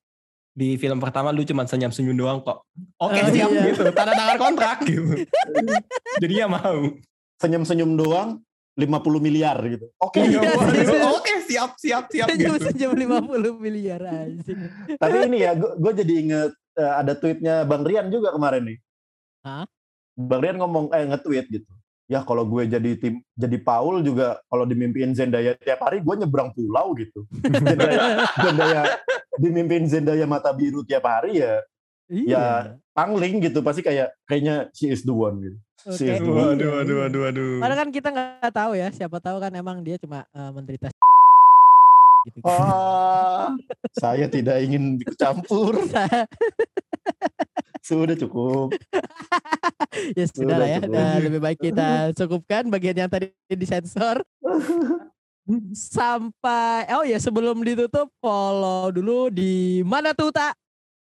Di 0.51 0.75
film 0.75 0.99
pertama 0.99 1.31
lu 1.31 1.47
cuma 1.47 1.63
senyum-senyum 1.63 2.19
doang 2.19 2.43
kok. 2.43 2.67
Oke 2.99 3.23
Oh, 3.23 3.31
siap 3.31 3.51
iya. 3.55 3.71
gitu, 3.71 3.87
tanda 3.95 4.13
tangan 4.19 4.39
kontrak 4.39 4.83
gitu. 4.83 5.23
Jadi 6.19 6.35
ya 6.35 6.51
mau. 6.51 6.91
Senyum-senyum 7.39 7.95
doang 7.95 8.43
50 8.75 9.23
miliar 9.23 9.63
gitu. 9.63 9.87
Oke. 10.03 10.27
Iya, 10.27 10.43
Waduh, 10.43 10.75
iya. 10.75 11.07
Oke 11.15 11.33
siap 11.47 11.79
siap 11.79 12.05
siap 12.11 12.27
gitu. 12.35 12.59
Senyum-senyum 12.59 12.93
50 13.31 13.63
miliar 13.63 14.01
anjing. 14.03 14.59
Tapi 14.99 15.17
ini 15.31 15.39
ya, 15.47 15.55
gue 15.55 15.93
jadi 15.95 16.13
inget 16.19 16.51
eh, 16.75 16.93
ada 16.99 17.13
tweetnya 17.15 17.63
Bang 17.63 17.87
Rian 17.87 18.11
juga 18.11 18.35
kemarin 18.35 18.75
nih. 18.75 18.79
Hah? 19.47 19.65
Bang 20.19 20.43
Rian 20.43 20.59
ngomong 20.59 20.91
eh 20.91 21.07
nge-tweet 21.07 21.47
gitu. 21.47 21.71
Ya 22.11 22.27
kalau 22.27 22.43
gue 22.43 22.67
jadi 22.67 22.99
tim 22.99 23.23
jadi 23.39 23.55
Paul 23.63 24.03
juga 24.03 24.43
kalau 24.51 24.67
dimimpiin 24.67 25.15
Zendaya 25.15 25.55
tiap 25.55 25.79
hari 25.87 26.03
gue 26.03 26.15
nyebrang 26.19 26.51
pulau 26.51 26.91
gitu. 26.99 27.23
Zendaya, 27.63 28.27
Zendaya 28.35 28.83
dimimpiin 29.39 29.87
Zendaya 29.87 30.27
mata 30.27 30.51
biru 30.51 30.83
tiap 30.83 31.07
hari 31.07 31.39
ya 31.39 31.63
Iya. 32.11 32.75
pangling 32.91 33.39
gitu 33.39 33.63
pasti 33.63 33.87
kayak 33.87 34.11
kayaknya 34.27 34.67
she 34.75 34.91
is 34.91 35.07
the 35.07 35.15
one 35.15 35.39
gitu. 35.39 35.59
She 35.95 36.11
Oke. 36.11 36.19
is 36.19 36.21
the 36.21 36.27
one. 36.35 36.59
Waduh 36.59 36.71
waduh 36.83 36.97
waduh 37.07 37.21
waduh. 37.31 37.53
Padahal 37.63 37.79
kan 37.87 37.91
kita 37.95 38.09
nggak 38.11 38.51
tahu 38.51 38.73
ya, 38.75 38.91
siapa 38.91 39.23
tahu 39.23 39.39
kan 39.39 39.55
emang 39.55 39.79
dia 39.87 39.95
cuma 40.03 40.27
eh, 40.35 40.51
menderita 40.51 40.91
gitu. 42.27 42.43
Ah, 42.45 43.55
saya 43.95 44.27
tidak 44.27 44.59
ingin 44.61 44.99
ikut 44.99 45.15
campur. 45.15 45.79
Sudah 47.87 48.13
cukup. 48.19 48.77
ya 50.19 50.25
sudah 50.29 50.57
lah 50.57 50.69
ya. 50.69 50.79
Nah, 50.85 51.17
lebih 51.21 51.41
baik 51.41 51.59
kita 51.61 52.15
cukupkan 52.17 52.69
bagian 52.69 52.97
yang 53.07 53.11
tadi 53.11 53.33
disensor. 53.53 54.23
Sampai, 55.75 56.87
oh 56.95 57.03
ya 57.03 57.19
sebelum 57.19 57.59
ditutup 57.67 58.07
follow 58.23 58.95
dulu 58.95 59.33
di 59.35 59.83
mana 59.83 60.15
tuh 60.15 60.31
tak? 60.31 60.55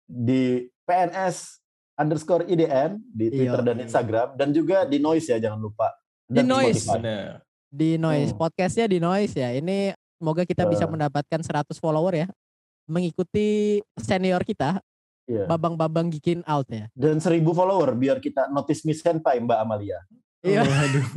Di 0.08 0.64
PNS 0.88 1.60
underscore 2.00 2.48
IDN 2.48 3.04
di 3.12 3.28
Twitter 3.28 3.60
Iya. 3.60 3.68
dan 3.68 3.76
Instagram 3.84 4.28
dan 4.40 4.48
juga 4.56 4.88
di 4.88 4.96
Noise 4.96 5.36
ya 5.36 5.38
jangan 5.44 5.60
lupa. 5.60 5.92
Di 6.24 6.40
Dan 6.40 6.48
Noise. 6.48 6.88
Spotify. 6.88 7.36
Di 7.70 7.90
Noise, 8.00 8.32
Hmm. 8.34 8.40
podcastnya 8.40 8.86
di 8.88 8.98
Noise 8.98 9.34
ya. 9.36 9.50
Ini 9.54 9.92
semoga 10.16 10.42
kita 10.48 10.64
bisa 10.66 10.88
mendapatkan 10.88 11.40
100 11.44 11.76
follower 11.78 12.14
ya. 12.16 12.26
Mengikuti 12.90 13.78
senior 14.00 14.42
kita, 14.42 14.80
Iya. 15.30 15.46
Babang-Babang 15.46 16.10
Gikin 16.10 16.42
Out 16.42 16.66
ya. 16.74 16.90
Dan 16.90 17.22
seribu 17.22 17.54
follower 17.54 17.94
biar 17.94 18.18
kita 18.18 18.50
notice 18.50 18.82
me 18.82 18.98
senpai 18.98 19.38
Mbak 19.38 19.58
Amalia. 19.62 20.02
Iya. 20.42 20.66
Waduh. 20.66 21.06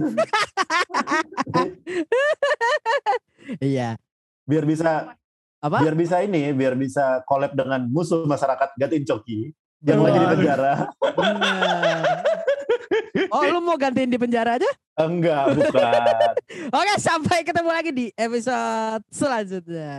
Iya. 3.59 3.99
Biar 4.47 4.63
bisa 4.63 5.19
Apa? 5.59 5.83
biar 5.83 5.95
bisa 5.99 6.23
ini, 6.23 6.55
biar 6.55 6.79
bisa 6.79 7.19
collab 7.27 7.51
dengan 7.51 7.83
musuh 7.91 8.23
masyarakat 8.23 8.71
Gatin 8.79 9.03
Coki 9.03 9.51
yang 9.83 9.99
lagi 9.99 10.17
di 10.19 10.27
penjara. 10.31 10.73
Oh 13.35 13.43
lu 13.43 13.59
mau 13.59 13.75
gantiin 13.75 14.07
di 14.07 14.15
penjara 14.15 14.55
aja? 14.55 14.69
Enggak, 14.95 15.59
bukan. 15.59 16.01
Oke 16.79 16.93
sampai 17.03 17.43
ketemu 17.43 17.69
lagi 17.71 17.91
di 17.91 18.05
episode 18.15 19.03
selanjutnya. 19.11 19.91